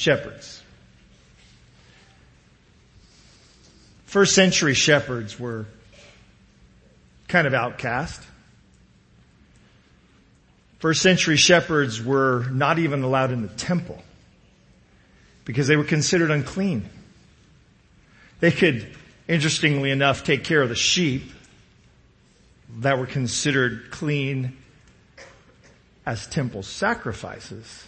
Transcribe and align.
shepherds. 0.00 0.62
First 4.06 4.34
century 4.34 4.72
shepherds 4.72 5.38
were 5.38 5.66
kind 7.28 7.46
of 7.46 7.52
outcast. 7.52 8.22
First 10.78 11.02
century 11.02 11.36
shepherds 11.36 12.02
were 12.02 12.46
not 12.50 12.78
even 12.78 13.02
allowed 13.02 13.30
in 13.30 13.42
the 13.42 13.48
temple 13.48 14.02
because 15.44 15.66
they 15.66 15.76
were 15.76 15.84
considered 15.84 16.30
unclean. 16.30 16.88
They 18.40 18.52
could, 18.52 18.96
interestingly 19.28 19.90
enough, 19.90 20.24
take 20.24 20.44
care 20.44 20.62
of 20.62 20.70
the 20.70 20.74
sheep 20.74 21.30
that 22.78 22.98
were 22.98 23.06
considered 23.06 23.90
clean 23.90 24.56
as 26.06 26.26
temple 26.26 26.62
sacrifices, 26.62 27.84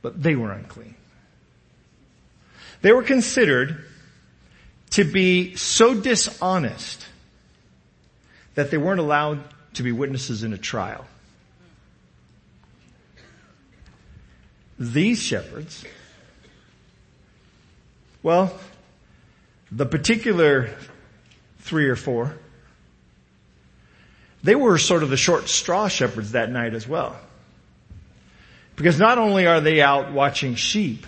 but 0.00 0.22
they 0.22 0.36
were 0.36 0.52
unclean. 0.52 0.94
They 2.84 2.92
were 2.92 3.02
considered 3.02 3.82
to 4.90 5.04
be 5.04 5.56
so 5.56 5.98
dishonest 5.98 7.06
that 8.56 8.70
they 8.70 8.76
weren't 8.76 9.00
allowed 9.00 9.42
to 9.76 9.82
be 9.82 9.90
witnesses 9.90 10.42
in 10.42 10.52
a 10.52 10.58
trial. 10.58 11.06
These 14.78 15.18
shepherds, 15.22 15.86
well, 18.22 18.54
the 19.72 19.86
particular 19.86 20.68
three 21.60 21.88
or 21.88 21.96
four, 21.96 22.36
they 24.42 24.56
were 24.56 24.76
sort 24.76 25.02
of 25.02 25.08
the 25.08 25.16
short 25.16 25.48
straw 25.48 25.88
shepherds 25.88 26.32
that 26.32 26.50
night 26.50 26.74
as 26.74 26.86
well. 26.86 27.18
Because 28.76 28.98
not 28.98 29.16
only 29.16 29.46
are 29.46 29.62
they 29.62 29.80
out 29.80 30.12
watching 30.12 30.54
sheep, 30.54 31.06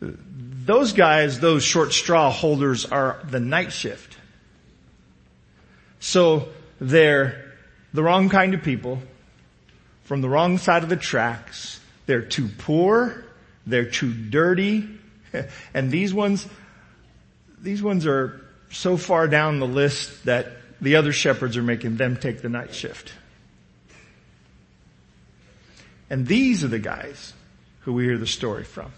those 0.00 0.92
guys, 0.92 1.40
those 1.40 1.62
short 1.62 1.92
straw 1.92 2.30
holders 2.30 2.84
are 2.84 3.20
the 3.24 3.40
night 3.40 3.72
shift. 3.72 4.16
So 6.00 6.48
they're 6.80 7.54
the 7.92 8.02
wrong 8.02 8.28
kind 8.28 8.54
of 8.54 8.62
people 8.62 9.00
from 10.04 10.20
the 10.20 10.28
wrong 10.28 10.58
side 10.58 10.82
of 10.82 10.88
the 10.88 10.96
tracks. 10.96 11.80
They're 12.06 12.22
too 12.22 12.48
poor. 12.58 13.24
They're 13.66 13.90
too 13.90 14.12
dirty. 14.12 14.88
And 15.74 15.90
these 15.90 16.14
ones, 16.14 16.46
these 17.60 17.82
ones 17.82 18.06
are 18.06 18.40
so 18.70 18.96
far 18.96 19.28
down 19.28 19.58
the 19.58 19.66
list 19.66 20.24
that 20.24 20.46
the 20.80 20.96
other 20.96 21.12
shepherds 21.12 21.58
are 21.58 21.62
making 21.62 21.96
them 21.96 22.16
take 22.16 22.40
the 22.40 22.48
night 22.48 22.74
shift. 22.74 23.12
And 26.08 26.26
these 26.26 26.64
are 26.64 26.68
the 26.68 26.78
guys 26.78 27.34
who 27.80 27.92
we 27.92 28.04
hear 28.04 28.16
the 28.16 28.26
story 28.26 28.64
from. 28.64 28.92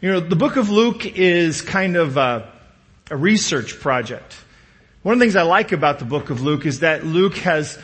You 0.00 0.10
know, 0.10 0.20
the 0.20 0.36
book 0.36 0.56
of 0.56 0.70
Luke 0.70 1.04
is 1.04 1.60
kind 1.60 1.94
of 1.94 2.16
a, 2.16 2.50
a 3.10 3.16
research 3.16 3.80
project. 3.80 4.34
One 5.02 5.12
of 5.12 5.18
the 5.18 5.24
things 5.24 5.36
I 5.36 5.42
like 5.42 5.72
about 5.72 5.98
the 5.98 6.06
book 6.06 6.30
of 6.30 6.40
Luke 6.40 6.64
is 6.64 6.80
that 6.80 7.04
Luke 7.04 7.36
has 7.36 7.78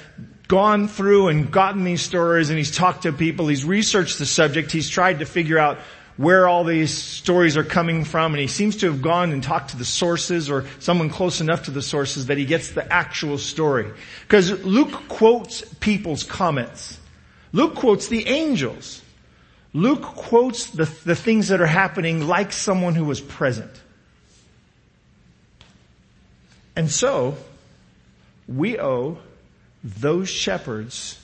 gone 0.49 0.89
through 0.89 1.29
and 1.29 1.53
gotten 1.53 1.85
these 1.85 2.01
stories 2.01 2.49
and 2.49 2.57
he's 2.57 2.75
talked 2.75 3.03
to 3.03 3.13
people, 3.13 3.49
he's 3.49 3.67
researched 3.67 4.19
the 4.19 4.25
subject, 4.25 4.73
he's 4.73 4.89
tried 4.89 5.19
to 5.19 5.27
figure 5.27 5.59
out 5.59 5.77
where 6.17 6.49
all 6.49 6.65
these 6.65 6.97
stories 6.97 7.55
are 7.59 7.65
coming 7.65 8.03
from 8.03 8.33
and 8.33 8.41
he 8.41 8.47
seems 8.47 8.77
to 8.77 8.87
have 8.87 9.03
gone 9.03 9.31
and 9.31 9.43
talked 9.43 9.73
to 9.73 9.77
the 9.77 9.85
sources 9.85 10.49
or 10.49 10.65
someone 10.79 11.11
close 11.11 11.43
enough 11.43 11.65
to 11.65 11.71
the 11.71 11.83
sources 11.83 12.27
that 12.27 12.39
he 12.39 12.47
gets 12.47 12.71
the 12.71 12.91
actual 12.91 13.37
story. 13.37 13.93
Because 14.23 14.65
Luke 14.65 15.07
quotes 15.09 15.61
people's 15.81 16.23
comments. 16.23 16.99
Luke 17.53 17.75
quotes 17.75 18.09
the 18.09 18.27
angels. 18.27 19.03
Luke 19.77 20.01
quotes 20.01 20.71
the, 20.71 20.87
the 21.05 21.15
things 21.15 21.49
that 21.49 21.61
are 21.61 21.67
happening 21.67 22.27
like 22.27 22.51
someone 22.51 22.95
who 22.95 23.05
was 23.05 23.21
present. 23.21 23.71
And 26.75 26.91
so, 26.91 27.37
we 28.49 28.79
owe 28.81 29.19
those 29.85 30.31
shepherds 30.31 31.19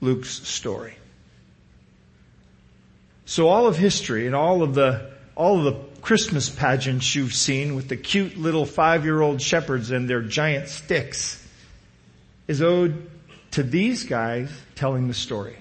Luke's 0.00 0.48
story. 0.48 0.96
So 3.24 3.46
all 3.46 3.68
of 3.68 3.78
history 3.78 4.26
and 4.26 4.34
all 4.34 4.64
of 4.64 4.74
the, 4.74 5.08
all 5.36 5.58
of 5.58 5.64
the 5.64 6.00
Christmas 6.00 6.50
pageants 6.50 7.14
you've 7.14 7.34
seen 7.34 7.76
with 7.76 7.88
the 7.88 7.96
cute 7.96 8.36
little 8.36 8.66
five-year-old 8.66 9.40
shepherds 9.40 9.92
and 9.92 10.10
their 10.10 10.22
giant 10.22 10.66
sticks 10.66 11.46
is 12.48 12.62
owed 12.62 13.08
to 13.52 13.62
these 13.62 14.02
guys 14.02 14.50
telling 14.74 15.06
the 15.06 15.14
story. 15.14 15.54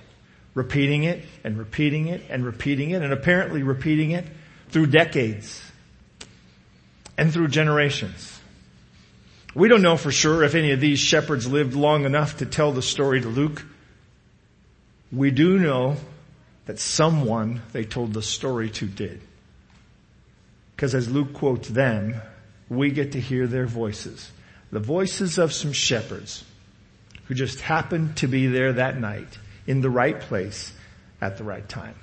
Repeating 0.57 1.03
it 1.03 1.23
and 1.43 1.55
repeating 1.55 2.07
it 2.07 2.23
and 2.31 2.43
repeating 2.43 2.89
it 2.89 3.03
and 3.03 3.13
apparently 3.13 3.61
repeating 3.61 4.09
it 4.09 4.25
through 4.69 4.87
decades 4.87 5.61
and 7.15 7.31
through 7.31 7.49
generations. 7.49 8.39
We 9.53 9.67
don't 9.67 9.83
know 9.83 9.97
for 9.97 10.11
sure 10.11 10.43
if 10.43 10.55
any 10.55 10.71
of 10.71 10.81
these 10.81 10.97
shepherds 10.97 11.45
lived 11.45 11.75
long 11.75 12.05
enough 12.05 12.37
to 12.37 12.47
tell 12.47 12.71
the 12.71 12.81
story 12.81 13.21
to 13.21 13.27
Luke. 13.27 13.63
We 15.11 15.29
do 15.29 15.59
know 15.59 15.97
that 16.65 16.79
someone 16.79 17.61
they 17.71 17.83
told 17.83 18.13
the 18.13 18.23
story 18.23 18.71
to 18.71 18.87
did. 18.87 19.21
Because 20.75 20.95
as 20.95 21.07
Luke 21.07 21.33
quotes 21.33 21.69
them, 21.69 22.19
we 22.67 22.89
get 22.89 23.11
to 23.11 23.19
hear 23.19 23.45
their 23.45 23.67
voices. 23.67 24.31
The 24.71 24.79
voices 24.79 25.37
of 25.37 25.53
some 25.53 25.71
shepherds 25.71 26.43
who 27.25 27.35
just 27.35 27.61
happened 27.61 28.17
to 28.17 28.27
be 28.27 28.47
there 28.47 28.73
that 28.73 28.99
night 28.99 29.37
in 29.67 29.81
the 29.81 29.89
right 29.89 30.19
place 30.19 30.71
at 31.21 31.37
the 31.37 31.43
right 31.43 31.67
time. 31.67 31.95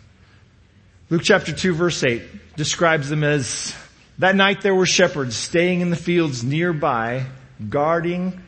Luke 1.11 1.23
chapter 1.25 1.53
2 1.53 1.75
verse 1.75 2.03
8 2.03 2.23
describes 2.57 3.09
them 3.09 3.25
as 3.25 3.75
that 4.19 4.37
night 4.37 4.63
there 4.63 4.75
were 4.75 4.87
shepherds 4.87 5.35
staying 5.35 5.81
in 5.81 5.91
the 5.91 5.97
fields 5.97 6.45
nearby 6.45 7.27
guarding 7.69 8.41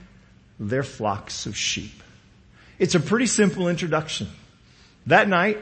their 0.60 0.82
flocks 0.82 1.46
of 1.46 1.56
sheep. 1.56 2.02
It's 2.78 2.94
a 2.94 3.00
pretty 3.00 3.26
simple 3.26 3.68
introduction. 3.68 4.28
That 5.06 5.28
night, 5.28 5.58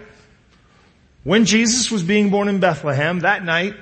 when 1.23 1.45
Jesus 1.45 1.91
was 1.91 2.03
being 2.03 2.31
born 2.31 2.49
in 2.49 2.61
Bethlehem, 2.61 3.21
that 3.21 3.45
night, 3.45 3.75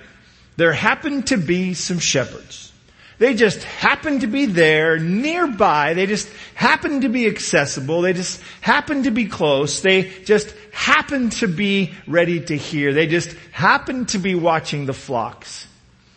there 0.57 0.73
happened 0.73 1.29
to 1.29 1.37
be 1.37 1.75
some 1.75 1.99
shepherds. 1.99 2.72
They 3.19 3.35
just 3.35 3.63
happened 3.63 4.23
to 4.23 4.27
be 4.27 4.47
there 4.47 4.99
nearby. 4.99 5.95
They 5.95 6.07
just 6.07 6.29
happened 6.55 7.03
to 7.03 7.09
be 7.09 7.27
accessible. 7.27 8.03
They 8.03 8.13
just 8.13 8.43
happened 8.61 9.05
to 9.05 9.11
be 9.11 9.27
close. 9.27 9.81
They 9.81 10.09
just 10.25 10.55
happened 10.73 11.33
to 11.33 11.49
be 11.49 11.95
ready 12.07 12.41
to 12.41 12.57
hear. 12.57 12.93
They 12.93 13.07
just 13.07 13.37
happened 13.53 14.11
to 14.11 14.19
be 14.19 14.35
watching 14.35 14.87
the 14.87 14.95
flocks. 14.95 15.67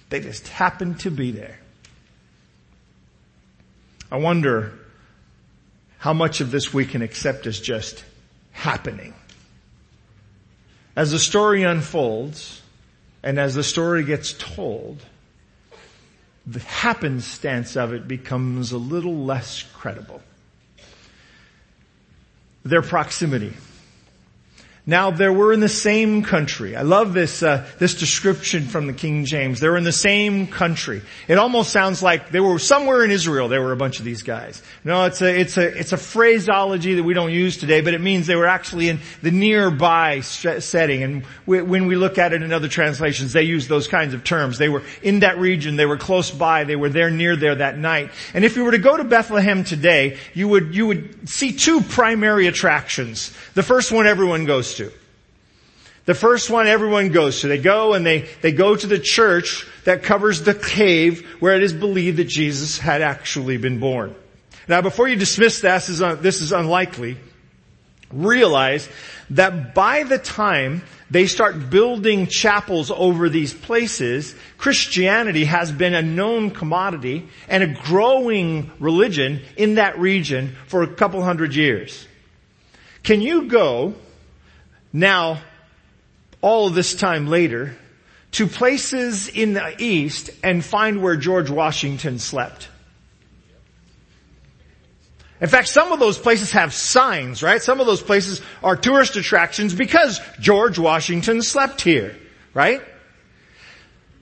They 0.10 0.20
just 0.20 0.48
happened 0.48 1.02
to 1.02 1.12
be 1.12 1.32
there. 1.32 1.60
I 4.12 4.18
wonder 4.18 4.74
how 5.98 6.14
much 6.14 6.40
of 6.42 6.52
this 6.52 6.74
we 6.74 6.86
can 6.86 7.02
accept 7.02 7.48
as 7.48 7.60
just 7.60 8.04
happening. 8.52 9.14
As 10.96 11.12
the 11.12 11.20
story 11.20 11.64
unfolds 11.64 12.62
and 13.22 13.40
as 13.40 13.56
the 13.56 13.64
story 13.64 14.04
gets 14.04 14.34
told, 14.34 15.04
the 16.48 16.60
happenstance 16.60 17.76
of 17.76 17.94
it 17.94 18.08
becomes 18.08 18.72
a 18.72 18.78
little 18.78 19.26
less 19.26 19.64
credible. 19.64 20.22
Their 22.64 22.82
proximity. 22.82 23.54
Now 24.88 25.10
they 25.10 25.30
were 25.30 25.52
in 25.52 25.62
the 25.62 25.70
same 25.70 26.22
country. 26.22 26.76
I 26.76 26.84
love 26.84 27.14
this 27.14 27.42
uh, 27.42 27.68
this 27.80 27.96
description 27.96 28.68
from 28.68 28.86
the 28.86 28.94
King 28.94 29.26
James. 29.26 29.60
They 29.60 29.68
were 29.68 29.78
in 29.78 29.84
the 29.84 29.92
same 29.92 30.46
country. 30.46 31.02
It 31.28 31.40
almost 31.40 31.72
sounds 31.72 32.04
like 32.04 32.30
they 32.30 32.40
were 32.40 32.60
somewhere 32.60 33.04
in 33.04 33.10
Israel. 33.10 33.48
There 33.48 33.64
were 33.64 33.72
a 33.72 33.78
bunch 33.78 33.98
of 33.98 34.06
these 34.06 34.22
guys. 34.22 34.62
No, 34.84 35.06
it's 35.06 35.24
a 35.24 35.40
it's 35.40 35.58
a 35.58 35.80
it's 35.80 35.92
a 35.92 35.98
phraseology 35.98 36.94
that 36.96 37.04
we 37.04 37.16
don't 37.16 37.32
use 37.32 37.58
today, 37.58 37.82
but 37.82 37.96
it 37.96 38.02
means 38.02 38.28
they 38.28 38.36
were 38.36 38.46
actually 38.46 38.90
in 38.90 39.00
the 39.24 39.32
nearby 39.32 40.20
setting. 40.20 41.02
And 41.02 41.26
we, 41.48 41.64
when 41.64 41.88
we 41.88 41.96
look 41.96 42.20
at 42.20 42.34
it 42.34 42.44
in 42.44 42.54
other 42.54 42.68
translations, 42.68 43.34
they 43.34 43.44
use 43.44 43.68
those 43.68 43.88
kinds 43.88 44.14
of 44.14 44.24
terms. 44.24 44.60
They 44.60 44.70
were 44.70 44.84
in 45.02 45.22
that 45.22 45.40
region. 45.40 45.78
They 45.78 45.88
were 45.88 45.98
close 45.98 46.30
by. 46.30 46.64
They 46.64 46.76
were 46.76 46.90
there 46.90 47.10
near 47.10 47.36
there 47.36 47.56
that 47.56 47.76
night. 47.76 48.12
And 48.36 48.46
if 48.46 48.56
you 48.56 48.64
were 48.64 48.72
to 48.72 48.78
go 48.78 48.96
to 48.96 49.04
Bethlehem 49.04 49.64
today, 49.64 50.20
you 50.36 50.48
would 50.48 50.76
you 50.76 50.86
would 50.86 51.28
see 51.28 51.54
two 51.54 51.82
primary 51.82 52.46
attractions. 52.46 53.36
The 53.56 53.64
first 53.64 53.92
one 53.92 54.06
everyone 54.06 54.46
goes. 54.46 54.75
The 56.06 56.14
first 56.14 56.50
one 56.52 56.68
everyone 56.68 57.10
goes 57.10 57.42
to. 57.42 57.48
They 57.48 57.58
go 57.58 57.94
and 57.94 58.06
they, 58.06 58.30
they 58.42 58.52
go 58.52 58.76
to 58.76 58.88
the 58.88 59.00
church 59.00 59.66
that 59.86 60.04
covers 60.04 60.44
the 60.44 60.54
cave 60.54 61.26
where 61.40 61.56
it 61.56 61.64
is 61.64 61.74
believed 61.74 62.18
that 62.18 62.28
Jesus 62.28 62.78
had 62.78 63.02
actually 63.02 63.58
been 63.58 63.80
born. 63.80 64.16
Now 64.68 64.82
before 64.82 65.08
you 65.08 65.16
dismiss 65.16 65.62
this 65.62 65.90
as, 65.90 66.22
this 66.22 66.42
is 66.42 66.52
unlikely, 66.52 67.18
realize 68.12 68.88
that 69.32 69.74
by 69.74 70.04
the 70.04 70.20
time 70.20 70.84
they 71.10 71.28
start 71.28 71.70
building 71.70 72.28
chapels 72.28 72.92
over 72.92 73.30
these 73.30 73.54
places, 73.54 74.36
Christianity 74.58 75.46
has 75.46 75.72
been 75.72 75.94
a 75.94 76.02
known 76.02 76.52
commodity 76.52 77.28
and 77.48 77.64
a 77.64 77.68
growing 77.68 78.72
religion 78.80 79.42
in 79.58 79.76
that 79.76 80.00
region 80.00 80.56
for 80.68 80.84
a 80.84 80.88
couple 80.88 81.24
hundred 81.24 81.56
years. 81.56 82.08
Can 83.04 83.22
you 83.22 83.48
go 83.48 83.96
now 84.94 85.42
all 86.46 86.70
this 86.70 86.94
time 86.94 87.26
later 87.26 87.76
to 88.30 88.46
places 88.46 89.28
in 89.28 89.54
the 89.54 89.74
east 89.80 90.30
and 90.44 90.64
find 90.64 91.02
where 91.02 91.18
George 91.18 91.50
Washington 91.50 92.20
slept. 92.20 92.70
In 95.42 95.50
fact, 95.50 95.70
some 95.70 95.92
of 95.92 96.00
those 96.00 96.20
places 96.20 96.52
have 96.52 96.72
signs, 96.72 97.42
right? 97.42 97.60
Some 97.60 97.80
of 97.80 97.88
those 97.88 98.04
places 98.04 98.42
are 98.64 98.76
tourist 98.76 99.16
attractions 99.16 99.74
because 99.74 100.22
George 100.40 100.78
Washington 100.78 101.42
slept 101.42 101.82
here, 101.82 102.16
right? 102.54 102.82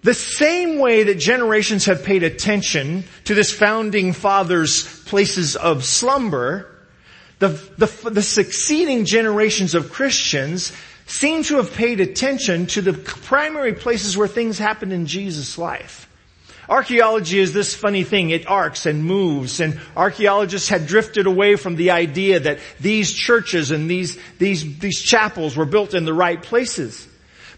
The 0.04 0.14
same 0.14 0.80
way 0.80 1.04
that 1.04 1.16
generations 1.16 1.86
have 1.86 2.06
paid 2.06 2.24
attention 2.24 3.04
to 3.26 3.36
this 3.36 3.52
founding 3.52 4.14
father's 4.14 5.04
places 5.04 5.58
of 5.58 5.84
slumber, 5.84 6.70
the, 7.40 7.50
the, 7.78 8.10
the 8.10 8.22
succeeding 8.22 9.04
generations 9.04 9.76
of 9.76 9.92
Christians 9.92 10.72
seem 11.06 11.44
to 11.44 11.58
have 11.58 11.74
paid 11.74 12.00
attention 12.00 12.68
to 12.68 12.82
the 12.82 12.94
primary 12.94 13.74
places 13.74 14.18
where 14.18 14.28
things 14.28 14.58
happened 14.58 14.94
in 14.94 15.06
Jesus' 15.06 15.58
life. 15.58 16.10
Archaeology 16.70 17.40
is 17.40 17.54
this 17.54 17.76
funny 17.76 18.04
thing. 18.04 18.30
It 18.30 18.48
arcs 18.48 18.86
and 18.86 19.04
moves 19.04 19.60
and 19.60 19.80
archaeologists 19.98 20.70
had 20.70 20.88
drifted 20.88 21.28
away 21.28 21.58
from 21.58 21.76
the 21.76 21.92
idea 21.92 22.40
that 22.40 22.60
these 22.80 23.12
churches 23.12 23.72
and 23.72 23.90
these, 23.90 24.18
these, 24.40 24.80
these 24.80 25.02
chapels 25.02 25.58
were 25.58 25.66
built 25.66 25.94
in 25.94 26.06
the 26.06 26.14
right 26.14 26.42
places. 26.42 27.08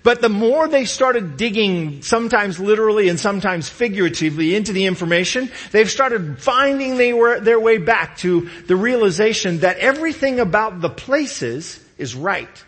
But 0.01 0.21
the 0.21 0.29
more 0.29 0.67
they 0.67 0.85
started 0.85 1.35
digging, 1.35 2.03
sometimes 2.03 2.59
literally 2.59 3.09
and 3.09 3.19
sometimes 3.19 3.69
figuratively 3.69 4.55
into 4.55 4.71
the 4.71 4.85
information, 4.85 5.49
they've 5.71 5.89
started 5.89 6.39
finding 6.39 6.97
they 6.97 7.11
were, 7.11 7.39
their 7.39 7.59
way 7.59 7.79
back 7.79 8.17
to 8.17 8.49
the 8.67 8.75
realization 8.75 9.59
that 9.59 9.77
everything 9.77 10.39
about 10.39 10.79
the 10.79 10.89
places 10.89 11.83
is 11.97 12.15
right. 12.15 12.64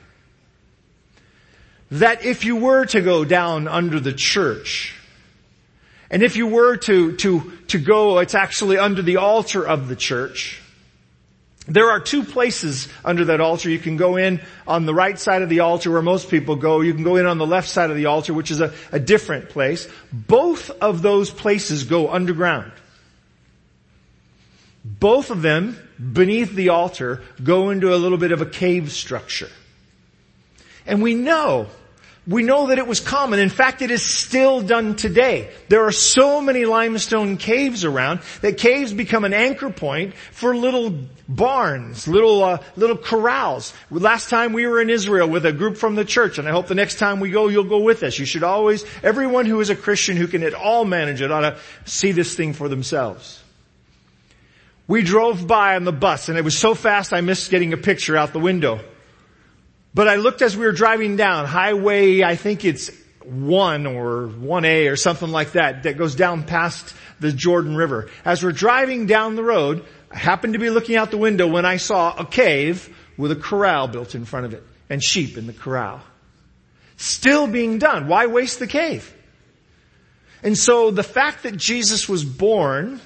That 1.91 2.25
if 2.25 2.43
you 2.43 2.57
were 2.57 2.85
to 2.87 3.01
go 3.01 3.23
down 3.23 3.67
under 3.67 3.99
the 3.99 4.13
church, 4.13 4.93
and 6.09 6.23
if 6.23 6.35
you 6.35 6.47
were 6.47 6.77
to, 6.77 7.15
to, 7.17 7.51
to 7.67 7.79
go, 7.79 8.19
it's 8.19 8.35
actually 8.35 8.77
under 8.77 9.01
the 9.01 9.17
altar 9.17 9.65
of 9.65 9.87
the 9.87 9.95
church. 9.95 10.61
There 11.67 11.89
are 11.89 11.99
two 11.99 12.23
places 12.23 12.87
under 13.03 13.25
that 13.25 13.41
altar. 13.41 13.69
You 13.69 13.79
can 13.79 13.97
go 13.97 14.15
in 14.15 14.41
on 14.65 14.85
the 14.85 14.93
right 14.93 15.19
side 15.19 15.41
of 15.41 15.49
the 15.49 15.59
altar 15.59 15.91
where 15.91 16.01
most 16.01 16.29
people 16.29 16.55
go. 16.55 16.79
You 16.79 16.93
can 16.93 17.03
go 17.03 17.17
in 17.17 17.25
on 17.25 17.37
the 17.37 17.45
left 17.45 17.67
side 17.67 17.89
of 17.89 17.97
the 17.97 18.05
altar, 18.05 18.33
which 18.33 18.51
is 18.51 18.61
a, 18.61 18.73
a 18.93 18.99
different 18.99 19.49
place. 19.49 19.89
Both 20.13 20.69
of 20.69 21.01
those 21.01 21.29
places 21.29 21.83
go 21.83 22.09
underground. 22.09 22.71
Both 24.85 25.29
of 25.29 25.41
them, 25.41 25.77
beneath 26.13 26.53
the 26.53 26.69
altar, 26.69 27.21
go 27.43 27.69
into 27.69 27.93
a 27.93 27.97
little 27.97 28.17
bit 28.17 28.31
of 28.31 28.41
a 28.41 28.45
cave 28.45 28.93
structure. 28.93 29.49
And 30.87 31.01
we 31.01 31.13
know 31.13 31.67
we 32.27 32.43
know 32.43 32.67
that 32.67 32.77
it 32.77 32.85
was 32.85 32.99
common. 32.99 33.39
In 33.39 33.49
fact, 33.49 33.81
it 33.81 33.89
is 33.89 34.03
still 34.03 34.61
done 34.61 34.97
today. 34.97 35.49
There 35.69 35.85
are 35.85 35.93
so 35.93 36.41
many 36.41 36.65
limestone 36.65 37.37
caves 37.37 37.85
around 37.85 38.19
that 38.41 38.57
caves 38.57 38.91
become 38.91 39.23
an 39.23 39.33
anchor 39.33 39.69
point 39.69 40.13
for 40.13 40.53
little 40.53 40.93
barns, 41.29 42.05
little 42.05 42.43
uh, 42.43 42.57
little 42.75 42.97
corrals. 42.97 43.73
Last 43.89 44.29
time 44.29 44.51
we 44.51 44.67
were 44.67 44.81
in 44.81 44.89
Israel 44.89 45.29
with 45.29 45.45
a 45.45 45.53
group 45.53 45.77
from 45.77 45.95
the 45.95 46.03
church, 46.03 46.37
and 46.37 46.49
I 46.49 46.51
hope 46.51 46.67
the 46.67 46.75
next 46.75 46.99
time 46.99 47.21
we 47.21 47.29
go, 47.29 47.47
you'll 47.47 47.63
go 47.63 47.79
with 47.79 48.03
us. 48.03 48.19
You 48.19 48.25
should 48.25 48.43
always, 48.43 48.83
everyone 49.03 49.45
who 49.45 49.61
is 49.61 49.69
a 49.69 49.75
Christian 49.75 50.17
who 50.17 50.27
can 50.27 50.43
at 50.43 50.53
all 50.53 50.83
manage 50.83 51.21
it 51.21 51.31
ought 51.31 51.41
to 51.41 51.57
see 51.85 52.11
this 52.11 52.35
thing 52.35 52.51
for 52.51 52.67
themselves. 52.67 53.41
We 54.85 55.01
drove 55.01 55.47
by 55.47 55.77
on 55.77 55.85
the 55.85 55.93
bus, 55.93 56.27
and 56.27 56.37
it 56.37 56.43
was 56.43 56.57
so 56.57 56.75
fast 56.75 57.13
I 57.13 57.21
missed 57.21 57.51
getting 57.51 57.71
a 57.71 57.77
picture 57.77 58.17
out 58.17 58.33
the 58.33 58.39
window. 58.39 58.81
But 59.93 60.07
I 60.07 60.15
looked 60.15 60.41
as 60.41 60.55
we 60.55 60.65
were 60.65 60.71
driving 60.71 61.15
down 61.15 61.45
highway, 61.45 62.23
I 62.23 62.35
think 62.35 62.65
it's 62.65 62.91
one 63.23 63.85
or 63.85 64.27
1A 64.27 64.91
or 64.91 64.95
something 64.95 65.29
like 65.29 65.53
that, 65.53 65.83
that 65.83 65.97
goes 65.97 66.15
down 66.15 66.43
past 66.43 66.93
the 67.19 67.31
Jordan 67.31 67.75
River. 67.75 68.09
As 68.23 68.43
we're 68.43 68.51
driving 68.51 69.05
down 69.05 69.35
the 69.35 69.43
road, 69.43 69.85
I 70.11 70.17
happened 70.17 70.53
to 70.53 70.59
be 70.59 70.69
looking 70.69 70.95
out 70.95 71.11
the 71.11 71.17
window 71.17 71.47
when 71.47 71.65
I 71.65 71.77
saw 71.77 72.15
a 72.15 72.25
cave 72.25 72.95
with 73.17 73.31
a 73.31 73.35
corral 73.35 73.87
built 73.87 74.15
in 74.15 74.25
front 74.25 74.45
of 74.45 74.53
it 74.53 74.63
and 74.89 75.03
sheep 75.03 75.37
in 75.37 75.47
the 75.47 75.53
corral. 75.53 76.01
Still 76.95 77.47
being 77.47 77.79
done. 77.79 78.07
Why 78.07 78.27
waste 78.27 78.59
the 78.59 78.67
cave? 78.67 79.13
And 80.43 80.57
so 80.57 80.91
the 80.91 81.03
fact 81.03 81.43
that 81.43 81.57
Jesus 81.57 82.07
was 82.07 82.23
born 82.23 83.01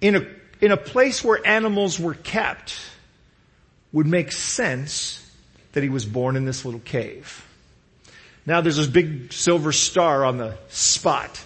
in 0.00 0.16
a, 0.16 0.26
in 0.60 0.70
a 0.70 0.76
place 0.76 1.24
where 1.24 1.44
animals 1.46 1.98
were 1.98 2.14
kept 2.14 2.78
would 3.92 4.06
make 4.06 4.30
sense 4.30 5.19
that 5.72 5.82
he 5.82 5.88
was 5.88 6.04
born 6.04 6.36
in 6.36 6.44
this 6.44 6.64
little 6.64 6.80
cave. 6.80 7.46
Now 8.46 8.60
there's 8.60 8.76
this 8.76 8.86
big 8.86 9.32
silver 9.32 9.72
star 9.72 10.24
on 10.24 10.38
the 10.38 10.56
spot. 10.68 11.44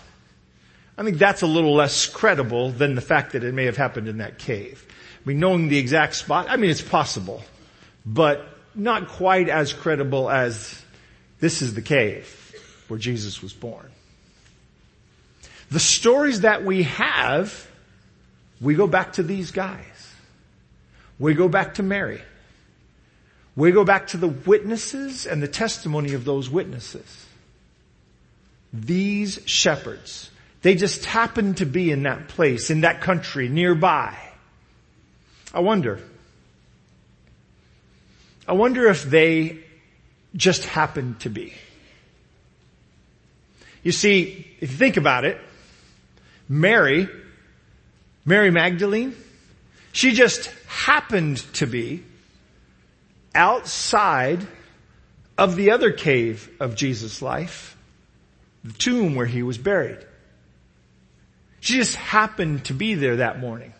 I 0.96 1.02
think 1.02 1.18
that's 1.18 1.42
a 1.42 1.46
little 1.46 1.74
less 1.74 2.06
credible 2.06 2.70
than 2.70 2.94
the 2.94 3.00
fact 3.00 3.32
that 3.32 3.42
it 3.42 3.52
may 3.52 3.64
have 3.64 3.76
happened 3.76 4.08
in 4.08 4.18
that 4.18 4.38
cave. 4.38 4.86
I 5.24 5.28
mean, 5.28 5.40
knowing 5.40 5.68
the 5.68 5.78
exact 5.78 6.14
spot, 6.14 6.46
I 6.48 6.56
mean, 6.56 6.70
it's 6.70 6.82
possible, 6.82 7.42
but 8.06 8.46
not 8.74 9.08
quite 9.08 9.48
as 9.48 9.72
credible 9.72 10.30
as 10.30 10.80
this 11.40 11.62
is 11.62 11.74
the 11.74 11.82
cave 11.82 12.40
where 12.88 12.98
Jesus 12.98 13.42
was 13.42 13.52
born. 13.52 13.90
The 15.70 15.80
stories 15.80 16.42
that 16.42 16.64
we 16.64 16.84
have, 16.84 17.68
we 18.60 18.74
go 18.74 18.86
back 18.86 19.14
to 19.14 19.22
these 19.22 19.50
guys. 19.50 19.80
We 21.18 21.34
go 21.34 21.48
back 21.48 21.74
to 21.74 21.82
Mary. 21.82 22.20
We 23.56 23.70
go 23.70 23.84
back 23.84 24.08
to 24.08 24.16
the 24.16 24.28
witnesses 24.28 25.26
and 25.26 25.42
the 25.42 25.48
testimony 25.48 26.14
of 26.14 26.24
those 26.24 26.50
witnesses. 26.50 27.26
These 28.72 29.40
shepherds, 29.46 30.30
they 30.62 30.74
just 30.74 31.04
happened 31.04 31.58
to 31.58 31.66
be 31.66 31.92
in 31.92 32.02
that 32.02 32.28
place, 32.28 32.70
in 32.70 32.80
that 32.80 33.00
country, 33.00 33.48
nearby. 33.48 34.16
I 35.52 35.60
wonder, 35.60 36.00
I 38.48 38.54
wonder 38.54 38.88
if 38.88 39.04
they 39.04 39.60
just 40.34 40.64
happened 40.64 41.20
to 41.20 41.30
be. 41.30 41.54
You 43.84 43.92
see, 43.92 44.46
if 44.60 44.72
you 44.72 44.76
think 44.76 44.96
about 44.96 45.24
it, 45.24 45.38
Mary, 46.48 47.08
Mary 48.24 48.50
Magdalene, 48.50 49.14
she 49.92 50.12
just 50.12 50.50
happened 50.66 51.38
to 51.54 51.66
be 51.66 52.02
outside 53.34 54.46
of 55.36 55.56
the 55.56 55.70
other 55.72 55.91
cave 55.91 56.50
of 56.60 56.76
Jesus' 56.76 57.20
life, 57.20 57.76
the 58.62 58.72
tomb 58.72 59.14
where 59.14 59.26
he 59.26 59.43
was 59.43 59.58
buried. 59.58 60.05
She 61.60 61.74
just 61.74 61.96
happened 61.96 62.67
to 62.67 62.74
be 62.74 62.94
there 62.94 63.17
that 63.17 63.41
morning 63.41 63.72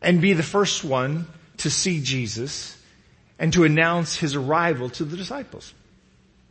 and 0.00 0.20
be 0.20 0.32
the 0.32 0.42
first 0.42 0.84
one 0.84 1.26
to 1.58 1.70
see 1.70 2.00
Jesus 2.00 2.76
and 3.38 3.52
to 3.52 3.64
announce 3.64 4.16
his 4.16 4.34
arrival 4.34 4.88
to 4.90 5.04
the 5.04 5.16
disciples. 5.16 5.74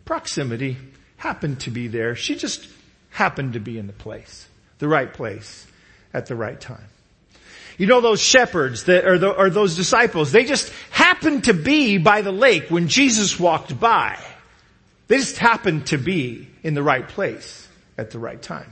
Proximity 0.03 0.77
happened 1.17 1.61
to 1.61 1.71
be 1.71 1.87
there. 1.87 2.15
She 2.15 2.35
just 2.35 2.67
happened 3.09 3.53
to 3.53 3.59
be 3.59 3.79
in 3.79 3.87
the 3.87 3.93
place, 3.93 4.47
the 4.79 4.87
right 4.87 5.11
place 5.11 5.65
at 6.13 6.27
the 6.27 6.35
right 6.35 6.59
time. 6.59 6.87
You 7.77 7.87
know 7.87 8.01
those 8.01 8.21
shepherds 8.21 8.85
that, 8.85 9.05
or, 9.05 9.17
the, 9.17 9.49
those 9.49 9.75
disciples, 9.75 10.31
they 10.31 10.45
just 10.45 10.71
happened 10.91 11.45
to 11.45 11.53
be 11.53 11.97
by 11.97 12.21
the 12.21 12.31
lake 12.31 12.69
when 12.69 12.87
Jesus 12.87 13.39
walked 13.39 13.77
by. 13.79 14.17
They 15.07 15.17
just 15.17 15.37
happened 15.37 15.87
to 15.87 15.97
be 15.97 16.47
in 16.63 16.73
the 16.73 16.83
right 16.83 17.07
place 17.07 17.67
at 17.97 18.11
the 18.11 18.19
right 18.19 18.41
time. 18.41 18.71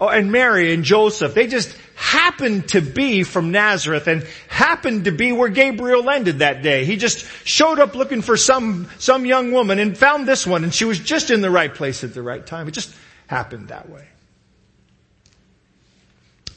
Oh, 0.00 0.08
and 0.08 0.30
Mary 0.30 0.72
and 0.72 0.84
Joseph, 0.84 1.34
they 1.34 1.48
just 1.48 1.76
happened 1.96 2.68
to 2.68 2.80
be 2.80 3.24
from 3.24 3.50
Nazareth 3.50 4.06
and 4.06 4.24
happened 4.46 5.06
to 5.06 5.10
be 5.10 5.32
where 5.32 5.48
Gabriel 5.48 6.04
landed 6.04 6.38
that 6.38 6.62
day. 6.62 6.84
He 6.84 6.96
just 6.96 7.26
showed 7.44 7.80
up 7.80 7.96
looking 7.96 8.22
for 8.22 8.36
some, 8.36 8.88
some 9.00 9.26
young 9.26 9.50
woman 9.50 9.80
and 9.80 9.98
found 9.98 10.28
this 10.28 10.46
one 10.46 10.62
and 10.62 10.72
she 10.72 10.84
was 10.84 11.00
just 11.00 11.30
in 11.30 11.40
the 11.40 11.50
right 11.50 11.74
place 11.74 12.04
at 12.04 12.14
the 12.14 12.22
right 12.22 12.46
time. 12.46 12.68
It 12.68 12.72
just 12.72 12.94
happened 13.26 13.68
that 13.68 13.88
way. 13.88 14.06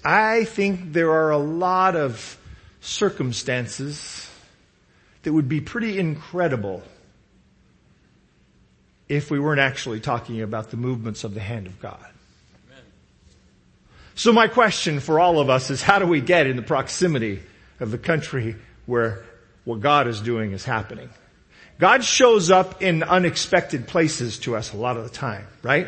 I 0.03 0.45
think 0.45 0.93
there 0.93 1.11
are 1.11 1.31
a 1.31 1.37
lot 1.37 1.95
of 1.95 2.37
circumstances 2.81 4.29
that 5.23 5.31
would 5.31 5.47
be 5.47 5.61
pretty 5.61 5.99
incredible 5.99 6.81
if 9.07 9.29
we 9.29 9.39
weren't 9.39 9.59
actually 9.59 9.99
talking 9.99 10.41
about 10.41 10.71
the 10.71 10.77
movements 10.77 11.23
of 11.23 11.33
the 11.33 11.39
hand 11.39 11.67
of 11.67 11.79
God. 11.79 11.99
Amen. 11.99 12.83
So 14.15 14.31
my 14.33 14.47
question 14.47 14.99
for 14.99 15.19
all 15.19 15.39
of 15.39 15.49
us 15.49 15.69
is 15.69 15.81
how 15.81 15.99
do 15.99 16.07
we 16.07 16.21
get 16.21 16.47
in 16.47 16.55
the 16.55 16.61
proximity 16.61 17.41
of 17.79 17.91
the 17.91 17.97
country 17.97 18.55
where 18.85 19.23
what 19.65 19.81
God 19.81 20.07
is 20.07 20.21
doing 20.21 20.53
is 20.53 20.65
happening? 20.65 21.09
God 21.77 22.03
shows 22.03 22.49
up 22.49 22.81
in 22.81 23.03
unexpected 23.03 23.87
places 23.87 24.39
to 24.39 24.55
us 24.55 24.71
a 24.71 24.77
lot 24.77 24.97
of 24.97 25.03
the 25.03 25.09
time, 25.09 25.45
right? 25.61 25.87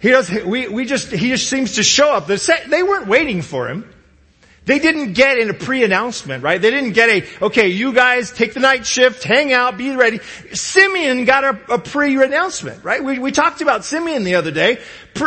He 0.00 0.10
does, 0.10 0.30
we, 0.30 0.68
we 0.68 0.84
just, 0.84 1.10
he 1.10 1.30
just 1.30 1.48
seems 1.48 1.74
to 1.74 1.82
show 1.82 2.12
up. 2.12 2.26
They 2.26 2.82
weren't 2.82 3.08
waiting 3.08 3.42
for 3.42 3.68
him. 3.68 3.92
They 4.68 4.78
didn't 4.78 5.14
get 5.14 5.38
in 5.38 5.48
a 5.48 5.54
pre-announcement, 5.54 6.44
right? 6.44 6.60
They 6.60 6.70
didn't 6.70 6.92
get 6.92 7.08
a, 7.08 7.44
okay, 7.46 7.68
you 7.68 7.94
guys 7.94 8.30
take 8.30 8.52
the 8.52 8.60
night 8.60 8.86
shift, 8.86 9.24
hang 9.24 9.50
out, 9.50 9.78
be 9.78 9.96
ready. 9.96 10.20
Simeon 10.52 11.24
got 11.24 11.42
a, 11.42 11.74
a 11.76 11.78
pre-announcement, 11.78 12.84
right? 12.84 13.02
We, 13.02 13.18
we 13.18 13.32
talked 13.32 13.62
about 13.62 13.86
Simeon 13.86 14.24
the 14.24 14.34
other 14.34 14.50
day. 14.50 14.78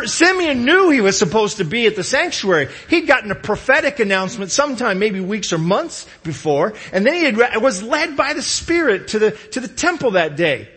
Simeon 0.06 0.63
knew 0.63 0.92
he 0.92 1.01
was 1.01 1.18
supposed 1.18 1.58
to 1.58 1.66
be 1.66 1.88
at 1.88 1.96
the 1.96 2.04
sanctuary. 2.04 2.70
He'd 2.88 3.08
gotten 3.08 3.32
a 3.32 3.36
prophetic 3.36 4.00
announcement 4.00 4.51
sometime, 4.51 5.00
maybe 5.00 5.20
weeks 5.20 5.51
or 5.51 5.58
months 5.58 6.08
before, 6.22 6.75
and 6.94 7.04
then 7.04 7.16
he 7.16 7.24
had, 7.24 7.63
was 7.63 7.82
led 7.82 8.16
by 8.16 8.34
the 8.34 8.44
Spirit 8.44 9.08
to 9.08 9.18
the, 9.18 9.32
to 9.32 9.60
the 9.60 9.68
temple 9.68 10.12
that 10.12 10.36
day. 10.36 10.70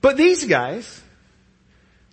But 0.00 0.16
these 0.16 0.46
guys, 0.46 1.02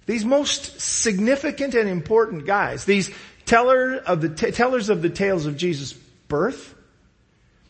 these 0.05 0.25
most 0.25 0.81
significant 0.81 1.75
and 1.75 1.87
important 1.87 2.45
guys, 2.45 2.85
these 2.85 3.11
teller 3.45 3.95
of 3.95 4.21
the, 4.21 4.29
t- 4.29 4.51
tellers 4.51 4.89
of 4.89 5.01
the 5.01 5.09
tales 5.09 5.45
of 5.45 5.57
Jesus' 5.57 5.93
birth, 6.27 6.73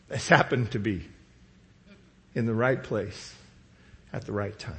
this 0.08 0.28
happened 0.28 0.72
to 0.72 0.78
be 0.78 1.06
in 2.34 2.46
the 2.46 2.54
right 2.54 2.82
place 2.82 3.34
at 4.12 4.26
the 4.26 4.32
right 4.32 4.58
time. 4.58 4.76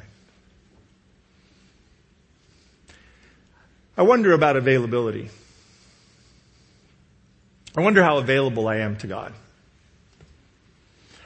I 3.95 4.01
wonder 4.01 4.33
about 4.33 4.55
availability. 4.55 5.29
I 7.75 7.81
wonder 7.81 8.03
how 8.03 8.17
available 8.17 8.67
I 8.67 8.77
am 8.77 8.97
to 8.97 9.07
God. 9.07 9.33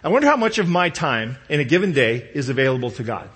I 0.04 0.10
wonder 0.10 0.28
how 0.28 0.38
much 0.38 0.58
of 0.58 0.68
my 0.68 0.90
time 0.90 1.38
in 1.50 1.60
a 1.60 1.64
given 1.64 1.92
day 1.92 2.30
is 2.34 2.50
available 2.50 2.92
to 2.92 3.04
God. 3.04 3.30